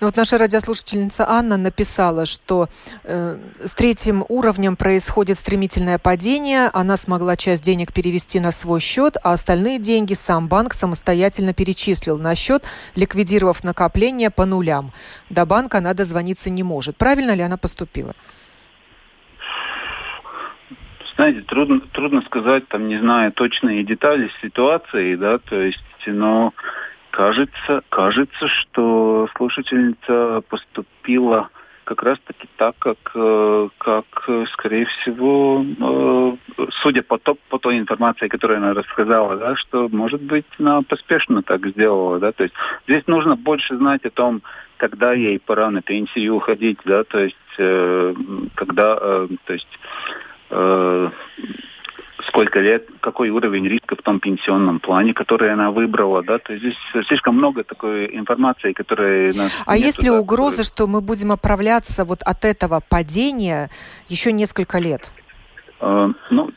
Ну, 0.00 0.06
вот 0.06 0.16
наша 0.16 0.38
радиослушательница 0.38 1.28
Анна 1.28 1.56
написала, 1.56 2.26
что 2.26 2.68
э, 3.04 3.38
с 3.64 3.70
третьим 3.72 4.24
уровнем 4.28 4.76
происходит 4.76 5.38
стремительное 5.38 5.98
падение. 5.98 6.70
Она 6.72 6.96
смогла 6.96 7.36
часть 7.36 7.62
денег 7.62 7.92
перевести 7.92 8.40
на 8.40 8.52
свой 8.52 8.80
счет, 8.80 9.16
а 9.22 9.32
остальные 9.32 9.78
деньги 9.78 10.14
сам 10.14 10.48
банк 10.48 10.74
самостоятельно 10.74 11.52
перечислил 11.52 12.18
на 12.18 12.34
счет, 12.34 12.64
ликвидировав 12.94 13.64
накопление 13.64 14.30
по 14.30 14.44
нулям. 14.44 14.92
До 15.30 15.46
банка 15.46 15.78
она 15.78 15.94
дозвониться 15.94 16.50
не 16.50 16.62
может. 16.62 16.96
Правильно 16.96 17.34
ли 17.34 17.42
она 17.42 17.56
поступила? 17.56 18.14
Знаете, 21.16 21.40
трудно, 21.40 21.80
трудно 21.92 22.20
сказать, 22.22 22.68
там, 22.68 22.88
не 22.88 22.98
знаю, 22.98 23.32
точные 23.32 23.84
детали 23.84 24.30
ситуации, 24.42 25.16
да, 25.16 25.38
то 25.38 25.58
есть, 25.58 25.82
но 26.06 26.52
кажется, 27.16 27.82
кажется, 27.88 28.46
что 28.46 29.26
слушательница 29.38 30.42
поступила 30.50 31.48
как 31.84 32.02
раз-таки 32.02 32.46
так, 32.58 32.76
как, 32.78 32.98
э, 33.14 33.68
как 33.78 34.04
скорее 34.52 34.84
всего, 34.84 35.64
э, 35.64 36.66
судя 36.82 37.02
по, 37.02 37.16
то, 37.16 37.38
по 37.48 37.58
той 37.58 37.78
информации, 37.78 38.28
которую 38.28 38.58
она 38.58 38.74
рассказала, 38.74 39.36
да, 39.36 39.56
что, 39.56 39.88
может 39.88 40.20
быть, 40.20 40.44
она 40.58 40.82
поспешно 40.82 41.42
так 41.42 41.66
сделала. 41.68 42.18
Да? 42.18 42.32
То 42.32 42.42
есть 42.42 42.54
здесь 42.86 43.06
нужно 43.06 43.34
больше 43.34 43.78
знать 43.78 44.04
о 44.04 44.10
том, 44.10 44.42
когда 44.76 45.14
ей 45.14 45.38
пора 45.38 45.70
на 45.70 45.80
пенсию 45.80 46.34
уходить, 46.34 46.80
да, 46.84 47.02
то 47.04 47.20
есть 47.20 47.36
э, 47.56 48.14
когда, 48.56 48.98
э, 49.00 49.28
то 49.46 49.52
есть 49.54 49.78
э, 50.50 51.10
сколько 52.28 52.60
лет, 52.60 52.88
какой 53.00 53.30
уровень 53.30 53.68
риска 53.68 53.96
в 53.96 54.02
том 54.02 54.20
пенсионном 54.20 54.80
плане, 54.80 55.14
который 55.14 55.52
она 55.52 55.70
выбрала, 55.70 56.22
да, 56.22 56.38
то 56.38 56.52
есть 56.52 56.64
здесь 56.64 57.06
слишком 57.06 57.36
много 57.36 57.64
такой 57.64 58.06
информации, 58.16 58.72
которая 58.72 59.32
нас... 59.34 59.52
А 59.66 59.76
есть 59.76 60.02
ли 60.02 60.10
угроза, 60.10 60.62
что 60.64 60.86
мы 60.86 61.00
будем 61.00 61.32
оправляться 61.32 62.04
вот 62.04 62.22
от 62.22 62.44
этого 62.44 62.80
падения 62.88 63.70
еще 64.08 64.32
несколько 64.32 64.78
лет? 64.78 65.10
Э, 65.80 66.08
ну, 66.30 66.50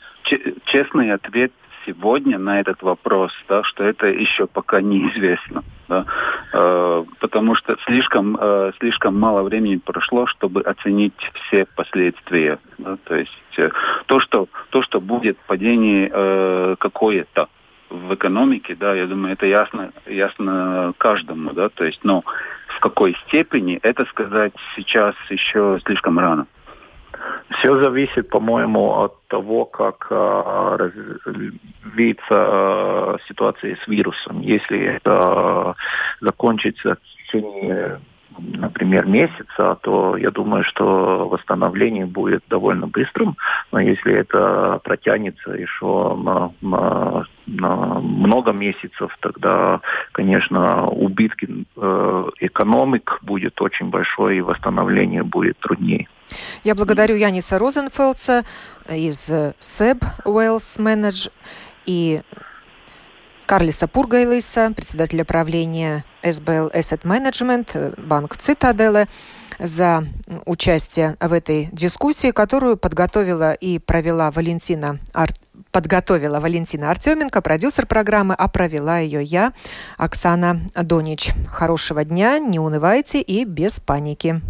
честный 0.65 1.11
ответ 1.11 1.51
сегодня 1.85 2.37
на 2.37 2.59
этот 2.59 2.81
вопрос, 2.81 3.31
да, 3.47 3.63
что 3.63 3.83
это 3.83 4.07
еще 4.07 4.47
пока 4.47 4.81
неизвестно, 4.81 5.63
да, 5.87 6.05
э, 6.53 7.03
потому 7.19 7.55
что 7.55 7.77
слишком 7.85 8.37
э, 8.39 8.71
слишком 8.79 9.19
мало 9.19 9.43
времени 9.43 9.77
прошло, 9.77 10.27
чтобы 10.27 10.61
оценить 10.61 11.13
все 11.33 11.65
последствия. 11.65 12.59
Да, 12.77 12.97
то 13.03 13.15
есть 13.15 13.31
э, 13.57 13.69
то, 14.05 14.19
что 14.19 14.47
то, 14.69 14.81
что 14.81 15.01
будет 15.01 15.37
падение 15.47 16.09
э, 16.11 16.75
какое-то 16.79 17.49
в 17.89 18.13
экономике, 18.13 18.75
да, 18.75 18.93
я 18.93 19.07
думаю, 19.07 19.33
это 19.33 19.45
ясно, 19.45 19.91
ясно 20.05 20.93
каждому, 20.97 21.53
да, 21.53 21.69
то 21.69 21.85
есть, 21.85 22.03
но 22.03 22.23
в 22.67 22.79
какой 22.79 23.15
степени 23.27 23.79
это 23.81 24.05
сказать 24.05 24.53
сейчас 24.75 25.15
еще 25.29 25.79
слишком 25.85 26.19
рано. 26.19 26.47
Все 27.59 27.79
зависит, 27.79 28.29
по-моему, 28.29 29.01
от 29.01 29.27
того, 29.27 29.65
как 29.65 30.07
э, 30.09 30.77
развиться 30.77 32.19
э, 32.31 33.17
ситуация 33.27 33.77
с 33.83 33.87
вирусом. 33.87 34.41
Если 34.41 34.79
это 34.79 35.75
закончится 36.21 36.95
в 36.95 37.25
течение 37.25 37.99
например, 38.39 39.05
месяца, 39.05 39.77
то 39.81 40.17
я 40.17 40.31
думаю, 40.31 40.63
что 40.63 41.27
восстановление 41.27 42.05
будет 42.05 42.43
довольно 42.49 42.87
быстрым. 42.87 43.35
Но 43.71 43.79
если 43.79 44.13
это 44.13 44.79
протянется 44.83 45.51
еще 45.51 46.15
на, 46.15 46.51
на, 46.61 47.25
на 47.47 47.75
много 47.99 48.51
месяцев, 48.51 49.15
тогда, 49.19 49.81
конечно, 50.11 50.87
убытки 50.87 51.65
э, 51.75 52.29
экономик 52.39 53.19
будет 53.21 53.61
очень 53.61 53.89
большой, 53.89 54.37
и 54.37 54.41
восстановление 54.41 55.23
будет 55.23 55.57
труднее. 55.59 56.07
Я 56.63 56.75
благодарю 56.75 57.15
Яниса 57.15 57.57
Розенфелдса 57.57 58.43
из 58.89 59.29
SEB 59.29 60.03
Wealth 60.25 60.77
Manage 60.77 61.31
и 61.85 62.21
Карлиса 63.45 63.87
Пургайлиса, 63.87 64.71
председателя 64.75 65.25
правления 65.25 66.05
SBL 66.21 66.71
Asset 66.71 67.01
Management, 67.01 67.99
банк 67.99 68.37
Цитаделе, 68.37 69.07
за 69.57 70.05
участие 70.45 71.17
в 71.19 71.33
этой 71.33 71.67
дискуссии, 71.71 72.29
которую 72.29 72.77
подготовила 72.77 73.53
и 73.53 73.79
провела 73.79 74.29
Валентина 74.29 74.99
Ар... 75.13 75.31
подготовила 75.71 76.39
Валентина 76.39 76.91
Артеменко, 76.91 77.41
продюсер 77.41 77.87
программы, 77.87 78.35
а 78.35 78.47
провела 78.47 78.99
ее 78.99 79.23
я, 79.23 79.53
Оксана 79.97 80.61
Донич. 80.75 81.31
Хорошего 81.47 82.03
дня, 82.03 82.37
не 82.37 82.59
унывайте 82.59 83.19
и 83.19 83.45
без 83.45 83.79
паники. 83.79 84.41